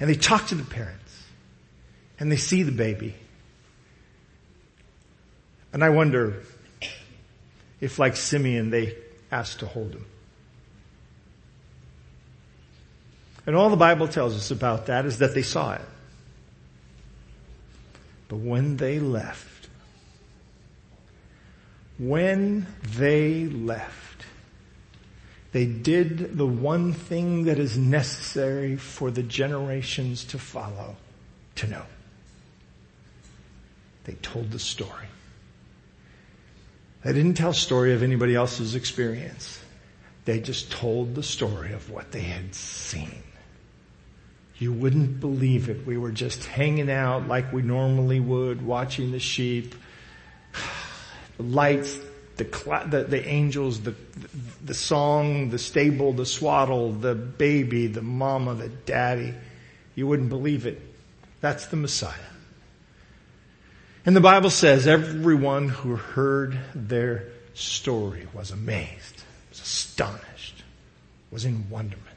And 0.00 0.10
they 0.10 0.14
talk 0.14 0.48
to 0.48 0.56
the 0.56 0.64
parents 0.64 1.22
and 2.18 2.30
they 2.30 2.36
see 2.36 2.64
the 2.64 2.72
baby 2.72 3.14
and 5.72 5.82
I 5.82 5.90
wonder 5.90 6.42
if 7.80 7.98
like 7.98 8.16
Simeon, 8.16 8.70
they 8.70 8.96
asked 9.30 9.60
to 9.60 9.66
hold 9.66 9.92
him. 9.92 10.06
And 13.46 13.56
all 13.56 13.70
the 13.70 13.76
Bible 13.76 14.06
tells 14.06 14.36
us 14.36 14.50
about 14.50 14.86
that 14.86 15.04
is 15.04 15.18
that 15.18 15.34
they 15.34 15.42
saw 15.42 15.74
it. 15.74 15.80
But 18.28 18.36
when 18.36 18.76
they 18.76 19.00
left, 19.00 19.68
when 21.98 22.66
they 22.96 23.46
left, 23.46 24.24
they 25.52 25.66
did 25.66 26.38
the 26.38 26.46
one 26.46 26.92
thing 26.92 27.44
that 27.44 27.58
is 27.58 27.76
necessary 27.76 28.76
for 28.76 29.10
the 29.10 29.22
generations 29.22 30.24
to 30.24 30.38
follow 30.38 30.96
to 31.56 31.66
know. 31.66 31.82
They 34.04 34.14
told 34.14 34.50
the 34.50 34.58
story. 34.58 35.08
They 37.04 37.12
didn't 37.12 37.34
tell 37.34 37.52
story 37.52 37.94
of 37.94 38.02
anybody 38.02 38.34
else's 38.34 38.74
experience. 38.74 39.60
They 40.24 40.40
just 40.40 40.70
told 40.70 41.14
the 41.14 41.22
story 41.22 41.72
of 41.72 41.90
what 41.90 42.12
they 42.12 42.20
had 42.20 42.54
seen. 42.54 43.22
You 44.58 44.72
wouldn't 44.72 45.18
believe 45.18 45.68
it. 45.68 45.84
We 45.84 45.98
were 45.98 46.12
just 46.12 46.44
hanging 46.44 46.90
out 46.90 47.26
like 47.26 47.52
we 47.52 47.62
normally 47.62 48.20
would, 48.20 48.64
watching 48.64 49.10
the 49.10 49.18
sheep, 49.18 49.74
the 51.36 51.42
lights, 51.42 51.98
the, 52.36 52.44
the, 52.88 53.04
the 53.08 53.28
angels, 53.28 53.80
the, 53.80 53.96
the 54.64 54.74
song, 54.74 55.50
the 55.50 55.58
stable, 55.58 56.12
the 56.12 56.26
swaddle, 56.26 56.92
the 56.92 57.16
baby, 57.16 57.88
the 57.88 58.02
mama, 58.02 58.54
the 58.54 58.68
daddy. 58.68 59.34
You 59.96 60.06
wouldn't 60.06 60.28
believe 60.28 60.66
it. 60.66 60.80
That's 61.40 61.66
the 61.66 61.76
Messiah. 61.76 62.31
And 64.04 64.16
the 64.16 64.20
Bible 64.20 64.50
says 64.50 64.86
everyone 64.86 65.68
who 65.68 65.94
heard 65.94 66.58
their 66.74 67.28
story 67.54 68.26
was 68.34 68.50
amazed, 68.50 69.22
was 69.50 69.60
astonished, 69.60 70.62
was 71.30 71.44
in 71.44 71.70
wonderment. 71.70 72.08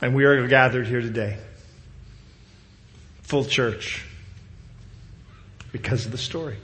And 0.00 0.14
we 0.14 0.24
are 0.24 0.46
gathered 0.48 0.86
here 0.86 1.00
today. 1.00 1.36
Full 3.22 3.44
church. 3.44 4.04
Because 5.72 6.06
of 6.06 6.12
the 6.12 6.18
story. 6.18 6.56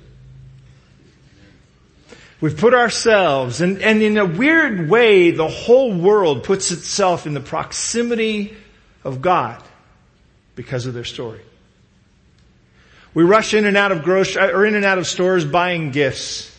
We've 2.41 2.57
put 2.57 2.73
ourselves, 2.73 3.61
and, 3.61 3.83
and 3.83 4.03
in 4.03 4.17
a 4.17 4.25
weird 4.25 4.89
way, 4.89 5.33
the 5.33 5.49
whole 5.49 5.93
world 5.93 6.45
puts 6.45 6.71
itself 6.71 7.27
in 7.27 7.35
the 7.35 7.41
proximity 7.41 8.57
of 9.03 9.21
God 9.21 9.63
because 10.55 10.87
of 10.87 10.95
their 10.95 11.05
story. 11.05 11.41
We 13.19 13.25
rush 13.25 13.53
in 13.53 13.65
and 13.65 13.77
out 13.77 13.91
of 13.91 14.05
grocery, 14.05 14.41
uh, 14.41 14.53
or 14.53 14.65
in 14.65 14.77
and 14.77 14.85
out 14.85 14.99
of 14.99 15.05
stores 15.05 15.45
buying 15.45 15.91
gifts. 15.91 16.57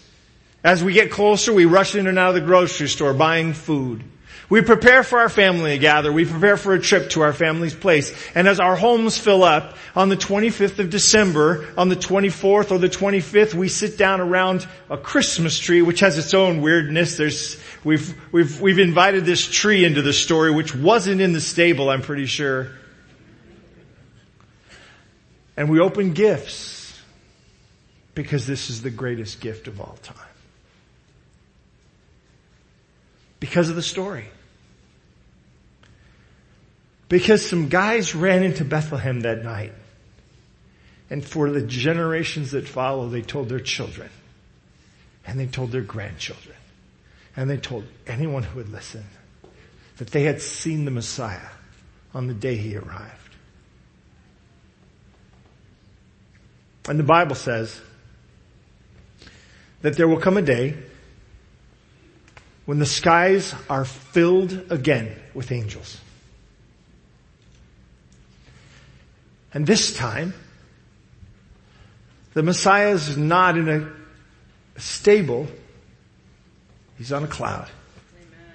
As 0.62 0.84
we 0.84 0.91
get 0.91 1.10
closer, 1.10 1.54
we 1.54 1.63
rush 1.63 1.95
in 1.95 2.06
and 2.06 2.19
out 2.19 2.36
of 2.36 2.36
the 2.36 2.41
grocery 2.41 2.89
store 2.89 3.13
buying 3.13 3.54
food. 3.54 4.04
We 4.50 4.60
prepare 4.60 5.04
for 5.04 5.19
our 5.19 5.30
family 5.30 5.72
to 5.72 5.78
gather. 5.78 6.12
We 6.12 6.26
prepare 6.26 6.58
for 6.58 6.74
a 6.74 6.80
trip 6.82 7.12
to 7.12 7.22
our 7.22 7.32
family's 7.32 7.74
place. 7.74 8.13
And 8.36 8.45
as 8.45 8.60
our 8.60 8.76
homes 8.76 9.17
fill 9.17 9.45
up, 9.45 9.78
on 9.95 10.10
the 10.10 10.17
25th 10.17 10.80
of 10.80 10.89
December, 10.89 11.65
on 11.78 11.88
the 11.88 11.95
24th 11.95 12.72
or 12.72 12.78
the 12.78 12.89
25th, 12.89 13.54
we 13.54 13.69
sit 13.69 13.98
down 13.98 14.19
around 14.19 14.67
a 14.89 14.98
Christmas 14.98 15.58
tree, 15.58 15.82
which 15.82 16.02
has 16.02 16.17
its 16.17 16.34
own 16.34 16.62
weirdness. 16.62 17.15
There's, 17.15 17.58
we've, 17.86 18.13
we've, 18.34 18.60
we've 18.60 18.80
invited 18.80 19.24
this 19.24 19.50
tree 19.50 19.86
into 19.86 20.02
the 20.02 20.12
story, 20.12 20.52
which 20.52 20.76
wasn't 20.76 21.22
in 21.22 21.32
the 21.32 21.39
stable, 21.39 21.89
I'm 21.89 22.02
pretty 22.02 22.26
sure. 22.26 22.67
And 25.60 25.67
we 25.69 25.82
open 25.82 26.13
gifts 26.13 26.98
because 28.15 28.48
this 28.48 28.69
is 28.69 28.82
the 28.82 28.89
greatest 28.89 29.41
gift 29.41 29.67
of 29.67 29.82
all 29.82 29.98
time. 30.02 30.15
Because 33.41 33.69
of 33.69 33.76
the 33.76 33.82
story. 33.82 34.28
Because 37.10 37.45
some 37.45 37.67
guys 37.67 38.15
ran 38.15 38.43
into 38.43 38.63
Bethlehem 38.63 39.19
that 39.22 39.43
night. 39.43 39.74
And 41.10 41.26
for 41.26 41.50
the 41.50 41.62
generations 41.62 42.52
that 42.52 42.65
follow, 42.65 43.10
they 43.10 43.22
told 43.22 43.50
their 43.50 43.60
children. 43.60 44.10
And 45.28 45.38
they 45.38 45.48
told 45.48 45.74
their 45.74 45.82
grandchildren. 45.82 46.56
And 47.36 47.50
they 47.50 47.58
told 47.58 47.84
anyone 48.08 48.43
who 48.43 48.60
would 48.60 48.72
listen 48.72 49.04
that 49.98 50.12
they 50.12 50.24
had 50.24 50.41
seen 50.41 50.86
the 50.86 50.91
Messiah 50.91 51.50
on 52.13 52.28
the 52.28 52.34
day 52.34 52.56
he 52.56 52.78
arrived. 52.78 53.19
And 56.88 56.98
the 56.98 57.04
Bible 57.04 57.36
says 57.36 57.80
that 59.82 59.96
there 59.98 60.08
will 60.08 60.20
come 60.20 60.38
a 60.38 60.42
day 60.42 60.76
when 62.65 62.80
the 62.80 62.86
skies 62.86 63.54
are 63.70 63.86
filled 63.86 64.72
again 64.72 65.15
with 65.34 65.52
angels. 65.52 66.00
And 69.54 69.65
this 69.65 69.96
time, 69.96 70.34
the 72.34 72.44
Messiah 72.44 72.92
is 72.92 73.18
not 73.18 73.58
in 73.58 73.68
a 73.68 74.80
stable, 74.80 75.48
he's 76.98 77.12
on 77.12 77.24
a 77.24 77.28
cloud. 77.28 77.70
Amen. 78.15 78.54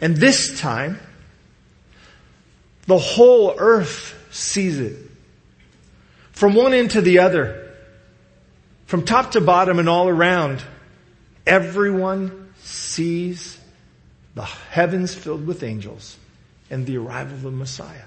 And 0.00 0.16
this 0.16 0.60
time, 0.60 0.98
the 2.86 2.98
whole 2.98 3.54
earth 3.56 4.14
sees 4.30 4.78
it. 4.78 5.09
From 6.40 6.54
one 6.54 6.72
end 6.72 6.92
to 6.92 7.02
the 7.02 7.18
other, 7.18 7.70
from 8.86 9.04
top 9.04 9.32
to 9.32 9.42
bottom 9.42 9.78
and 9.78 9.90
all 9.90 10.08
around, 10.08 10.64
everyone 11.46 12.54
sees 12.62 13.60
the 14.34 14.44
heavens 14.44 15.14
filled 15.14 15.46
with 15.46 15.62
angels 15.62 16.16
and 16.70 16.86
the 16.86 16.96
arrival 16.96 17.34
of 17.34 17.42
the 17.42 17.50
Messiah. 17.50 18.06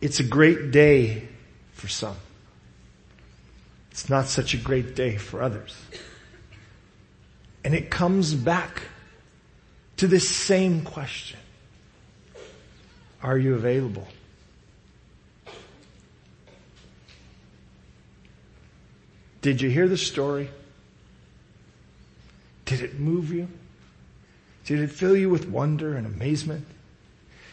It's 0.00 0.20
a 0.20 0.24
great 0.24 0.70
day 0.70 1.28
for 1.74 1.88
some. 1.88 2.16
It's 3.90 4.08
not 4.08 4.28
such 4.28 4.54
a 4.54 4.56
great 4.56 4.96
day 4.96 5.18
for 5.18 5.42
others. 5.42 5.76
And 7.62 7.74
it 7.74 7.90
comes 7.90 8.32
back 8.32 8.84
to 9.98 10.06
this 10.06 10.26
same 10.26 10.80
question. 10.80 11.40
Are 13.22 13.36
you 13.36 13.54
available? 13.54 14.08
Did 19.44 19.60
you 19.60 19.68
hear 19.68 19.86
the 19.86 19.98
story? 19.98 20.48
Did 22.64 22.80
it 22.80 22.98
move 22.98 23.30
you? 23.30 23.46
Did 24.64 24.80
it 24.80 24.86
fill 24.86 25.14
you 25.14 25.28
with 25.28 25.50
wonder 25.50 25.98
and 25.98 26.06
amazement? 26.06 26.66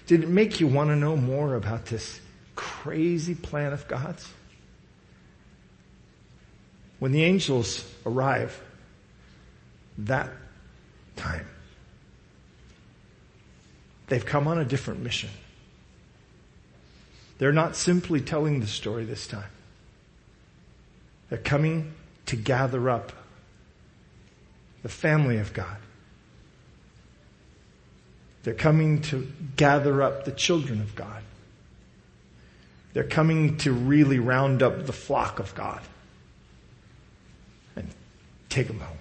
Did 0.08 0.24
it 0.24 0.30
make 0.30 0.62
you 0.62 0.68
want 0.68 0.90
to 0.90 0.96
know 0.96 1.18
more 1.18 1.56
about 1.56 1.88
this 1.88 2.22
crazy 2.56 3.36
plan 3.36 3.74
of 3.74 3.90
God's? 3.90 4.26
When 7.00 7.12
the 7.12 7.26
angels 7.26 7.84
arrive, 8.06 8.58
that 9.98 10.30
time, 11.18 11.46
they've 14.08 14.26
come 14.26 14.48
on 14.48 14.60
a 14.60 14.64
different 14.64 15.02
mission. 15.02 15.30
They're 17.38 17.52
not 17.52 17.76
simply 17.76 18.22
telling 18.22 18.62
the 18.62 18.68
story 18.68 19.04
this 19.04 19.28
time. 19.28 19.50
They're 21.32 21.40
coming 21.40 21.94
to 22.26 22.36
gather 22.36 22.90
up 22.90 23.14
the 24.84 24.90
family 24.90 25.38
of 25.38 25.54
God. 25.54 25.78
They're 28.44 28.54
coming 28.54 29.02
to 29.04 29.32
gather 29.56 30.02
up 30.02 30.26
the 30.26 30.34
children 30.34 30.82
of 30.82 30.94
God. 30.94 31.24
They're 32.92 33.06
coming 33.06 33.56
to 33.60 33.72
really 33.72 34.20
round 34.20 34.62
up 34.62 34.86
the 34.86 34.92
flock 34.92 35.40
of 35.40 35.56
God 35.56 35.80
and 37.78 37.88
take 38.50 38.68
them 38.68 38.82
home. 38.82 38.98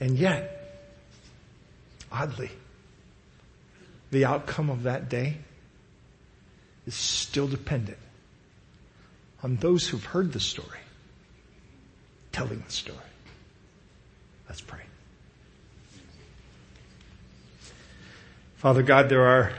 And 0.00 0.18
yet, 0.18 0.82
oddly, 2.10 2.50
the 4.10 4.24
outcome 4.24 4.68
of 4.68 4.82
that 4.82 5.08
day 5.08 5.36
is 6.88 6.94
still 6.94 7.46
dependent 7.46 7.98
on 9.42 9.56
those 9.56 9.86
who've 9.86 10.06
heard 10.06 10.32
the 10.32 10.40
story 10.40 10.78
telling 12.32 12.62
the 12.66 12.72
story. 12.72 12.98
Let's 14.48 14.62
pray. 14.62 14.80
Father 18.56 18.82
God, 18.82 19.10
there 19.10 19.26
are 19.26 19.52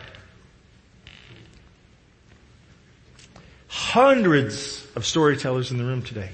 hundreds 3.68 4.86
of 4.96 5.06
storytellers 5.06 5.70
in 5.70 5.78
the 5.78 5.84
room 5.84 6.02
today. 6.02 6.32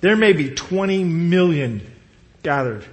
There 0.00 0.16
may 0.16 0.32
be 0.32 0.50
20 0.50 1.04
million 1.04 1.88
gathered 2.42 2.84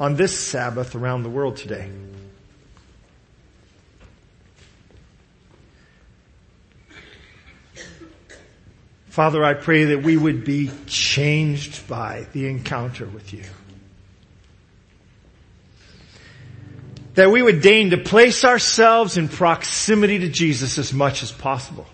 on 0.00 0.16
this 0.16 0.36
Sabbath 0.36 0.94
around 0.94 1.22
the 1.22 1.28
world 1.28 1.58
today. 1.58 1.90
Father, 9.10 9.44
I 9.44 9.54
pray 9.54 9.84
that 9.84 10.02
we 10.02 10.16
would 10.16 10.44
be 10.44 10.70
changed 10.86 11.86
by 11.86 12.26
the 12.32 12.48
encounter 12.48 13.04
with 13.04 13.34
you. 13.34 13.42
That 17.14 17.30
we 17.30 17.42
would 17.42 17.60
deign 17.60 17.90
to 17.90 17.98
place 17.98 18.44
ourselves 18.44 19.18
in 19.18 19.28
proximity 19.28 20.20
to 20.20 20.28
Jesus 20.30 20.78
as 20.78 20.94
much 20.94 21.22
as 21.22 21.32
possible. 21.32 21.86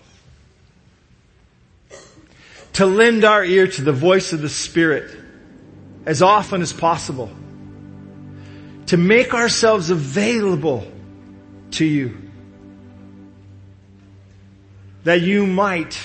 To 2.73 2.85
lend 2.85 3.25
our 3.25 3.43
ear 3.43 3.67
to 3.67 3.81
the 3.81 3.91
voice 3.91 4.31
of 4.31 4.41
the 4.41 4.49
Spirit 4.49 5.13
as 6.05 6.21
often 6.21 6.61
as 6.61 6.71
possible. 6.71 7.31
To 8.87 8.97
make 8.97 9.33
ourselves 9.33 9.89
available 9.89 10.89
to 11.71 11.85
you. 11.85 12.17
That 15.03 15.21
you 15.21 15.45
might 15.45 15.99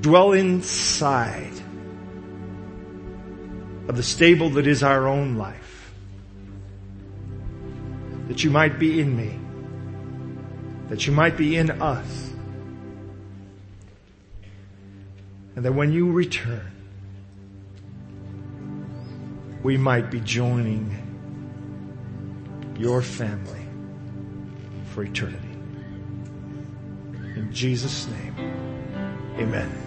dwell 0.00 0.32
inside 0.32 1.52
of 3.88 3.96
the 3.96 4.02
stable 4.02 4.50
that 4.50 4.66
is 4.66 4.82
our 4.82 5.08
own 5.08 5.36
life. 5.36 5.92
That 8.28 8.44
you 8.44 8.50
might 8.50 8.78
be 8.78 9.00
in 9.00 9.16
me. 9.16 9.38
That 10.88 11.06
you 11.06 11.12
might 11.12 11.36
be 11.36 11.56
in 11.56 11.70
us. 11.82 12.30
And 15.56 15.64
that 15.64 15.72
when 15.72 15.92
you 15.92 16.12
return, 16.12 16.75
we 19.66 19.76
might 19.76 20.12
be 20.12 20.20
joining 20.20 20.96
your 22.78 23.02
family 23.02 23.66
for 24.92 25.02
eternity. 25.02 25.42
In 27.34 27.48
Jesus' 27.52 28.06
name, 28.06 28.36
amen. 29.40 29.85